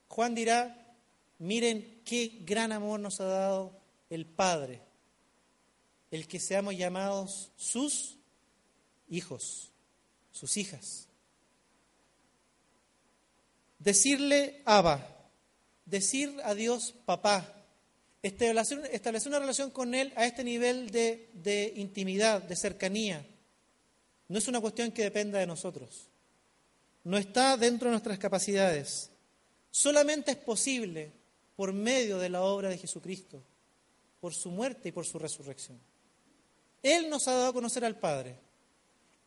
Juan 0.08 0.34
dirá, 0.34 0.96
Miren 1.38 2.00
qué 2.02 2.38
gran 2.46 2.72
amor 2.72 2.98
nos 2.98 3.20
ha 3.20 3.26
dado 3.26 3.78
el 4.08 4.24
Padre, 4.24 4.80
el 6.10 6.26
que 6.26 6.40
seamos 6.40 6.74
llamados 6.74 7.52
sus 7.58 8.16
hijos, 9.10 9.70
sus 10.32 10.56
hijas. 10.56 11.05
Decirle 13.86 14.62
Abba, 14.64 15.06
decir 15.84 16.40
a 16.42 16.54
Dios 16.56 16.92
papá, 17.04 17.54
establecer, 18.20 18.90
establecer 18.92 19.28
una 19.28 19.38
relación 19.38 19.70
con 19.70 19.94
Él 19.94 20.12
a 20.16 20.26
este 20.26 20.42
nivel 20.42 20.90
de 20.90 21.72
intimidad, 21.76 22.42
de 22.42 22.56
cercanía, 22.56 23.24
no 24.26 24.38
es 24.38 24.48
una 24.48 24.60
cuestión 24.60 24.90
que 24.90 25.04
dependa 25.04 25.38
de 25.38 25.46
nosotros. 25.46 26.08
No 27.04 27.16
está 27.16 27.56
dentro 27.56 27.86
de 27.86 27.92
nuestras 27.92 28.18
capacidades. 28.18 29.08
Solamente 29.70 30.32
es 30.32 30.36
posible 30.38 31.12
por 31.54 31.72
medio 31.72 32.18
de 32.18 32.28
la 32.28 32.42
obra 32.42 32.68
de 32.68 32.78
Jesucristo, 32.78 33.40
por 34.18 34.34
su 34.34 34.50
muerte 34.50 34.88
y 34.88 34.92
por 34.92 35.06
su 35.06 35.20
resurrección. 35.20 35.78
Él 36.82 37.08
nos 37.08 37.28
ha 37.28 37.34
dado 37.34 37.46
a 37.50 37.52
conocer 37.52 37.84
al 37.84 38.00
Padre. 38.00 38.34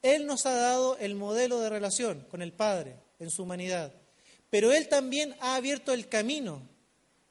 Él 0.01 0.26
nos 0.26 0.45
ha 0.45 0.53
dado 0.53 0.97
el 0.97 1.16
modelo 1.16 1.62
de 1.62 1.70
relación 1.70 2.28
con 2.30 2.41
el 2.41 2.51
Padre 2.51 2.97
en 3.20 3.30
su 3.30 3.43
humanidad. 3.43 3.93
Pero 4.50 4.72
Él 4.72 4.88
también 4.88 5.36
ha 5.39 5.56
abierto 5.56 5.93
el 5.93 6.08
camino 6.08 6.62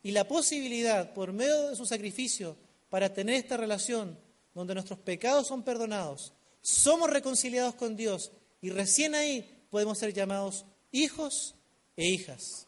y 0.03 0.13
la 0.13 0.27
posibilidad, 0.29 1.13
por 1.13 1.33
medio 1.33 1.69
de 1.69 1.77
su 1.77 1.85
sacrificio, 1.85 2.57
para 2.89 3.13
tener 3.13 3.35
esta 3.35 3.57
relación 3.57 4.19
donde 4.55 4.75
nuestros 4.75 4.99
pecados 4.99 5.47
son 5.47 5.63
perdonados, 5.63 6.33
somos 6.63 7.11
reconciliados 7.11 7.75
con 7.75 7.97
Dios 7.97 8.33
y 8.61 8.71
recién 8.71 9.15
ahí 9.15 9.67
podemos 9.71 9.99
ser 9.99 10.13
llamados 10.13 10.65
hijos 10.93 11.55
e 11.97 12.07
hijas. 12.07 12.67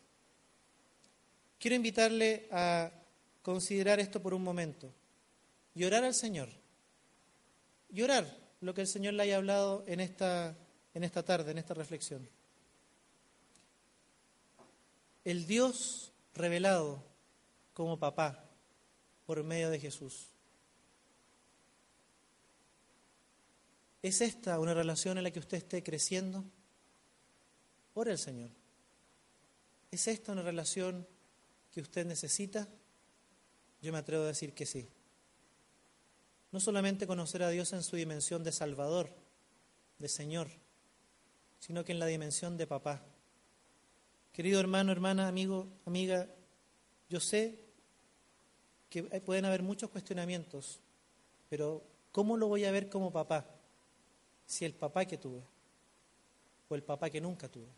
Quiero 1.59 1.77
invitarle 1.77 2.49
a 2.51 2.91
considerar 3.43 4.01
esto 4.01 4.21
por 4.21 4.35
un 4.35 4.43
momento 4.43 4.93
y 5.75 5.85
orar 5.85 6.05
al 6.05 6.15
Señor. 6.15 6.49
Y 7.93 8.03
orar 8.03 8.27
lo 8.61 8.75
que 8.75 8.83
el 8.83 8.87
Señor 8.87 9.15
le 9.15 9.25
haya 9.25 9.37
hablado 9.37 9.85
en 9.87 10.01
esta, 10.01 10.57
en 10.95 11.05
esta 11.05 11.23
tarde, 11.23 11.51
en 11.51 11.59
esta 11.59 11.75
reflexión. 11.75 12.29
El 15.31 15.47
Dios 15.47 16.11
revelado 16.35 17.05
como 17.73 18.01
papá 18.01 18.51
por 19.27 19.45
medio 19.45 19.71
de 19.71 19.79
Jesús. 19.79 20.27
¿Es 24.03 24.23
esta 24.23 24.59
una 24.59 24.75
relación 24.75 25.19
en 25.19 25.23
la 25.23 25.31
que 25.31 25.39
usted 25.39 25.59
esté 25.59 25.85
creciendo? 25.85 26.45
Ore 27.95 28.11
al 28.11 28.19
Señor. 28.19 28.51
¿Es 29.93 30.09
esta 30.09 30.33
una 30.33 30.43
relación 30.43 31.07
que 31.71 31.81
usted 31.81 32.05
necesita? 32.07 32.67
Yo 33.83 33.93
me 33.93 33.99
atrevo 33.99 34.25
a 34.25 34.27
decir 34.27 34.53
que 34.53 34.67
sí. 34.67 34.89
No 36.51 36.59
solamente 36.59 37.07
conocer 37.07 37.45
a 37.45 37.51
Dios 37.51 37.73
en 37.73 37.85
su 37.85 37.95
dimensión 37.95 38.43
de 38.43 38.51
Salvador, 38.51 39.15
de 40.01 40.09
Señor, 40.09 40.49
sino 41.61 41.85
que 41.85 41.93
en 41.93 42.01
la 42.01 42.07
dimensión 42.07 42.57
de 42.57 42.67
papá. 42.67 43.07
Querido 44.33 44.61
hermano, 44.61 44.93
hermana, 44.93 45.27
amigo, 45.27 45.67
amiga, 45.85 46.29
yo 47.09 47.19
sé 47.19 47.59
que 48.89 49.03
pueden 49.03 49.45
haber 49.45 49.63
muchos 49.63 49.91
cuestionamientos, 49.91 50.81
pero 51.49 51.83
¿cómo 52.13 52.37
lo 52.37 52.47
voy 52.47 52.65
a 52.65 52.71
ver 52.71 52.89
como 52.89 53.13
papá? 53.13 53.47
Si 54.47 54.65
el 54.65 54.75
papá 54.75 55.05
que 55.05 55.19
tuve 55.19 55.43
o 56.69 56.75
el 56.75 56.83
papá 56.83 57.11
que 57.11 57.21
nunca 57.21 57.49
tuve. 57.49 57.69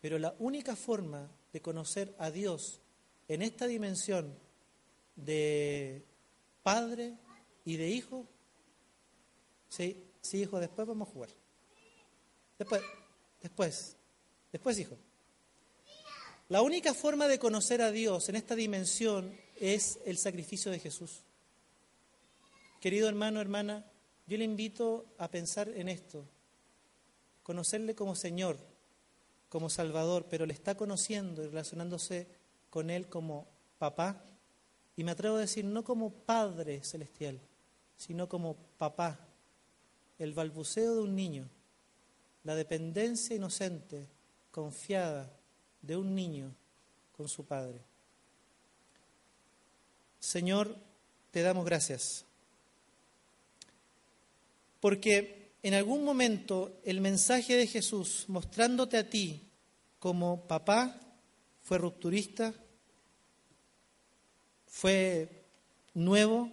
Pero 0.00 0.18
la 0.18 0.34
única 0.38 0.74
forma 0.76 1.30
de 1.52 1.62
conocer 1.62 2.14
a 2.18 2.30
Dios 2.30 2.80
en 3.28 3.42
esta 3.42 3.66
dimensión 3.66 4.36
de 5.14 6.04
padre 6.62 7.16
y 7.64 7.76
de 7.76 7.88
hijo, 7.88 8.26
sí, 9.68 10.04
sí, 10.20 10.42
hijo, 10.42 10.60
después 10.60 10.86
vamos 10.86 11.08
a 11.08 11.12
jugar. 11.12 11.30
Después, 12.58 12.82
después, 13.40 13.95
después, 14.52 14.78
hijo. 14.78 14.96
La 16.48 16.62
única 16.62 16.94
forma 16.94 17.26
de 17.26 17.38
conocer 17.38 17.82
a 17.82 17.90
Dios 17.90 18.28
en 18.28 18.36
esta 18.36 18.54
dimensión 18.54 19.36
es 19.56 19.98
el 20.04 20.16
sacrificio 20.16 20.70
de 20.70 20.78
Jesús. 20.78 21.22
Querido 22.80 23.08
hermano, 23.08 23.40
hermana, 23.40 23.84
yo 24.26 24.38
le 24.38 24.44
invito 24.44 25.06
a 25.18 25.28
pensar 25.28 25.68
en 25.68 25.88
esto, 25.88 26.24
conocerle 27.42 27.94
como 27.94 28.14
Señor, 28.14 28.58
como 29.48 29.70
Salvador, 29.70 30.26
pero 30.28 30.46
le 30.46 30.52
está 30.52 30.76
conociendo 30.76 31.42
y 31.42 31.46
relacionándose 31.46 32.28
con 32.70 32.90
Él 32.90 33.08
como 33.08 33.48
papá, 33.78 34.24
y 34.96 35.04
me 35.04 35.10
atrevo 35.10 35.36
a 35.36 35.40
decir 35.40 35.64
no 35.64 35.84
como 35.84 36.10
Padre 36.10 36.82
celestial, 36.84 37.40
sino 37.96 38.28
como 38.28 38.56
papá, 38.78 39.18
el 40.18 40.32
balbuceo 40.32 40.94
de 40.94 41.00
un 41.02 41.14
niño, 41.14 41.48
la 42.44 42.54
dependencia 42.54 43.34
inocente, 43.34 44.06
confiada 44.56 45.30
de 45.82 45.98
un 45.98 46.14
niño 46.14 46.50
con 47.14 47.28
su 47.28 47.44
Padre. 47.44 47.78
Señor, 50.18 50.74
te 51.30 51.42
damos 51.42 51.66
gracias, 51.66 52.24
porque 54.80 55.52
en 55.62 55.74
algún 55.74 56.04
momento 56.04 56.80
el 56.84 57.02
mensaje 57.02 57.54
de 57.54 57.66
Jesús 57.66 58.24
mostrándote 58.28 58.96
a 58.96 59.10
ti 59.10 59.42
como 59.98 60.46
papá 60.46 60.98
fue 61.62 61.76
rupturista, 61.76 62.54
fue 64.66 65.44
nuevo, 65.92 66.50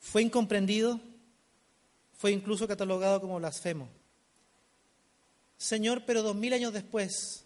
fue 0.00 0.22
incomprendido, 0.22 0.98
fue 2.14 2.32
incluso 2.32 2.66
catalogado 2.66 3.20
como 3.20 3.36
blasfemo. 3.36 3.97
Señor, 5.58 6.04
pero 6.06 6.22
dos 6.22 6.36
mil 6.36 6.52
años 6.52 6.72
después, 6.72 7.44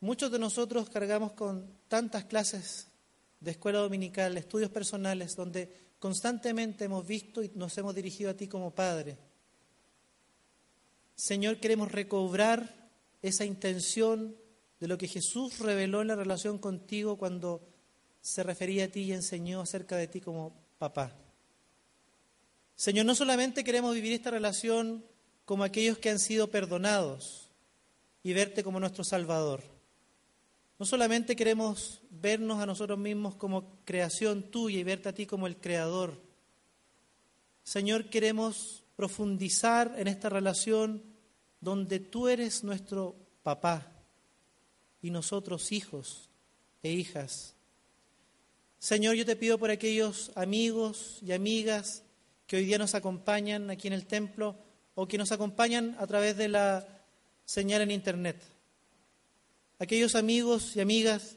muchos 0.00 0.30
de 0.32 0.40
nosotros 0.40 0.90
cargamos 0.90 1.32
con 1.32 1.72
tantas 1.86 2.24
clases 2.24 2.88
de 3.38 3.52
escuela 3.52 3.78
dominical, 3.78 4.36
estudios 4.36 4.70
personales, 4.70 5.36
donde 5.36 5.72
constantemente 6.00 6.84
hemos 6.84 7.06
visto 7.06 7.42
y 7.42 7.52
nos 7.54 7.78
hemos 7.78 7.94
dirigido 7.94 8.30
a 8.30 8.34
ti 8.34 8.48
como 8.48 8.74
Padre. 8.74 9.16
Señor, 11.14 11.58
queremos 11.60 11.92
recobrar 11.92 12.90
esa 13.22 13.44
intención 13.44 14.36
de 14.80 14.88
lo 14.88 14.98
que 14.98 15.06
Jesús 15.06 15.58
reveló 15.58 16.00
en 16.00 16.08
la 16.08 16.16
relación 16.16 16.58
contigo 16.58 17.16
cuando 17.16 17.60
se 18.20 18.42
refería 18.42 18.86
a 18.86 18.88
ti 18.88 19.02
y 19.02 19.12
enseñó 19.12 19.60
acerca 19.60 19.96
de 19.96 20.08
ti 20.08 20.20
como 20.20 20.54
papá. 20.78 21.14
Señor, 22.74 23.06
no 23.06 23.14
solamente 23.14 23.62
queremos 23.62 23.94
vivir 23.94 24.12
esta 24.12 24.30
relación 24.30 25.04
como 25.50 25.64
aquellos 25.64 25.98
que 25.98 26.10
han 26.10 26.20
sido 26.20 26.48
perdonados 26.48 27.50
y 28.22 28.32
verte 28.34 28.62
como 28.62 28.78
nuestro 28.78 29.02
Salvador. 29.02 29.64
No 30.78 30.86
solamente 30.86 31.34
queremos 31.34 32.02
vernos 32.08 32.60
a 32.60 32.66
nosotros 32.66 33.00
mismos 33.00 33.34
como 33.34 33.80
creación 33.84 34.44
tuya 34.44 34.78
y 34.78 34.84
verte 34.84 35.08
a 35.08 35.12
ti 35.12 35.26
como 35.26 35.48
el 35.48 35.56
Creador. 35.56 36.22
Señor, 37.64 38.10
queremos 38.10 38.84
profundizar 38.94 39.92
en 39.98 40.06
esta 40.06 40.28
relación 40.28 41.02
donde 41.60 41.98
tú 41.98 42.28
eres 42.28 42.62
nuestro 42.62 43.16
papá 43.42 43.90
y 45.02 45.10
nosotros 45.10 45.72
hijos 45.72 46.28
e 46.80 46.92
hijas. 46.92 47.56
Señor, 48.78 49.16
yo 49.16 49.26
te 49.26 49.34
pido 49.34 49.58
por 49.58 49.72
aquellos 49.72 50.30
amigos 50.36 51.18
y 51.22 51.32
amigas 51.32 52.04
que 52.46 52.54
hoy 52.54 52.66
día 52.66 52.78
nos 52.78 52.94
acompañan 52.94 53.68
aquí 53.68 53.88
en 53.88 53.94
el 53.94 54.06
templo 54.06 54.69
o 55.00 55.08
que 55.08 55.16
nos 55.16 55.32
acompañan 55.32 55.96
a 55.98 56.06
través 56.06 56.36
de 56.36 56.48
la 56.48 56.86
señal 57.46 57.80
en 57.80 57.90
Internet. 57.90 58.36
Aquellos 59.78 60.14
amigos 60.14 60.76
y 60.76 60.80
amigas 60.82 61.36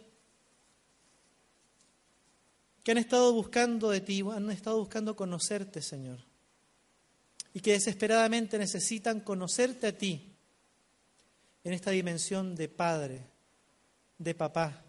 que 2.83 2.91
han 2.91 2.97
estado 2.97 3.31
buscando 3.31 3.89
de 3.89 4.01
ti, 4.01 4.19
han 4.19 4.51
estado 4.51 4.79
buscando 4.79 5.15
conocerte, 5.15 5.81
Señor, 5.81 6.19
y 7.53 7.61
que 7.61 7.71
desesperadamente 7.71 8.57
necesitan 8.57 9.21
conocerte 9.21 9.87
a 9.87 9.97
ti 9.97 10.33
en 11.63 11.71
esta 11.71 11.91
dimensión 11.91 12.55
de 12.55 12.67
Padre, 12.67 13.21
de 14.17 14.35
Papá. 14.35 14.83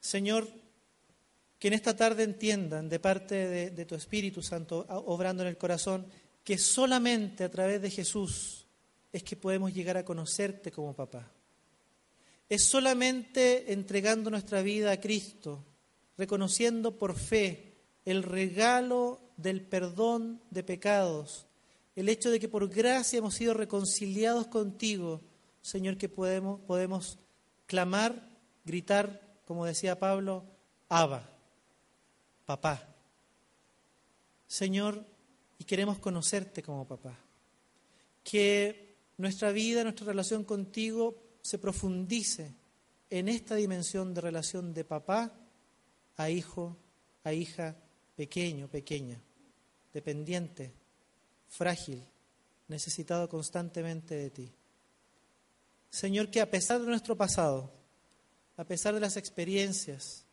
Señor, 0.00 0.46
que 1.58 1.68
en 1.68 1.74
esta 1.74 1.96
tarde 1.96 2.24
entiendan 2.24 2.90
de 2.90 3.00
parte 3.00 3.70
de, 3.70 3.84
tu 3.86 3.94
Espíritu 3.94 4.42
Santo 4.42 4.84
obrando 5.06 5.42
en 5.44 5.48
el 5.48 5.56
corazón 5.56 6.04
que 6.46 6.58
solamente 6.58 7.42
a 7.42 7.50
través 7.50 7.82
de 7.82 7.90
Jesús 7.90 8.64
es 9.12 9.24
que 9.24 9.34
podemos 9.34 9.74
llegar 9.74 9.96
a 9.96 10.04
conocerte 10.04 10.70
como 10.70 10.94
papá. 10.94 11.28
Es 12.48 12.62
solamente 12.62 13.72
entregando 13.72 14.30
nuestra 14.30 14.62
vida 14.62 14.92
a 14.92 15.00
Cristo, 15.00 15.64
reconociendo 16.16 16.96
por 16.96 17.18
fe 17.18 17.74
el 18.04 18.22
regalo 18.22 19.20
del 19.36 19.60
perdón 19.60 20.40
de 20.50 20.62
pecados, 20.62 21.46
el 21.96 22.08
hecho 22.08 22.30
de 22.30 22.38
que 22.38 22.48
por 22.48 22.68
gracia 22.68 23.18
hemos 23.18 23.34
sido 23.34 23.52
reconciliados 23.52 24.46
contigo, 24.46 25.22
Señor, 25.62 25.96
que 25.96 26.08
podemos, 26.08 26.60
podemos 26.60 27.18
clamar, 27.66 28.30
gritar, 28.64 29.20
como 29.46 29.66
decía 29.66 29.98
Pablo, 29.98 30.44
Abba 30.88 31.36
papá. 32.46 32.80
Señor, 34.46 35.04
y 35.58 35.64
queremos 35.64 35.98
conocerte 35.98 36.62
como 36.62 36.86
papá. 36.86 37.18
Que 38.22 38.96
nuestra 39.18 39.52
vida, 39.52 39.82
nuestra 39.82 40.06
relación 40.06 40.44
contigo 40.44 41.16
se 41.42 41.58
profundice 41.58 42.54
en 43.10 43.28
esta 43.28 43.54
dimensión 43.54 44.14
de 44.14 44.20
relación 44.20 44.74
de 44.74 44.84
papá 44.84 45.32
a 46.16 46.30
hijo, 46.30 46.76
a 47.24 47.32
hija, 47.32 47.76
pequeño, 48.16 48.68
pequeña, 48.68 49.20
dependiente, 49.92 50.72
frágil, 51.48 52.02
necesitado 52.68 53.28
constantemente 53.28 54.14
de 54.16 54.30
ti. 54.30 54.52
Señor, 55.90 56.30
que 56.30 56.40
a 56.40 56.50
pesar 56.50 56.80
de 56.80 56.86
nuestro 56.86 57.16
pasado, 57.16 57.70
a 58.56 58.64
pesar 58.64 58.94
de 58.94 59.00
las 59.00 59.16
experiencias, 59.16 60.24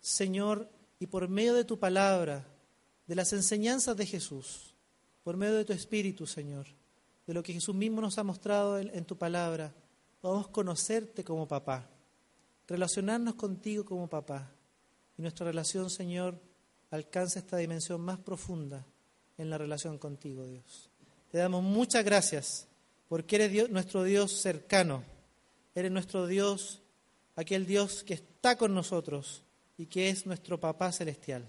Señor, 0.00 0.68
y 0.98 1.06
por 1.06 1.28
medio 1.28 1.54
de 1.54 1.64
tu 1.64 1.78
palabra, 1.78 2.44
de 3.08 3.14
las 3.14 3.32
enseñanzas 3.32 3.96
de 3.96 4.06
Jesús, 4.06 4.74
por 5.24 5.36
medio 5.36 5.56
de 5.56 5.64
tu 5.64 5.72
Espíritu, 5.72 6.26
Señor, 6.26 6.66
de 7.26 7.34
lo 7.34 7.42
que 7.42 7.54
Jesús 7.54 7.74
mismo 7.74 8.02
nos 8.02 8.18
ha 8.18 8.22
mostrado 8.22 8.78
en, 8.78 9.04
tu 9.06 9.16
palabra, 9.16 9.74
podamos 10.20 10.48
conocerte 10.48 11.24
como 11.24 11.48
papá, 11.48 11.88
relacionarnos 12.66 13.34
contigo 13.34 13.84
como 13.84 14.08
papá, 14.08 14.52
y 15.16 15.22
nuestra 15.22 15.46
relación, 15.46 15.88
Señor, 15.90 16.38
alcance 16.90 17.38
esta 17.38 17.56
dimensión 17.56 18.00
más 18.02 18.18
profunda 18.18 18.86
en 19.38 19.48
la 19.50 19.56
relación 19.56 19.98
contigo, 19.98 20.46
Dios. 20.46 20.90
Te 21.30 21.38
damos 21.38 21.62
muchas 21.62 22.04
gracias 22.04 22.68
porque 23.08 23.36
eres 23.36 23.70
nuestro 23.70 24.04
Dios 24.04 24.32
cercano, 24.32 25.02
eres 25.74 25.90
nuestro 25.90 26.26
Dios, 26.26 26.82
aquel 27.36 27.66
Dios 27.66 28.04
que 28.04 28.14
está 28.14 28.56
con 28.58 28.74
nosotros 28.74 29.42
y 29.78 29.86
que 29.86 30.10
es 30.10 30.26
nuestro 30.26 30.60
Papá 30.60 30.92
Celestial. 30.92 31.48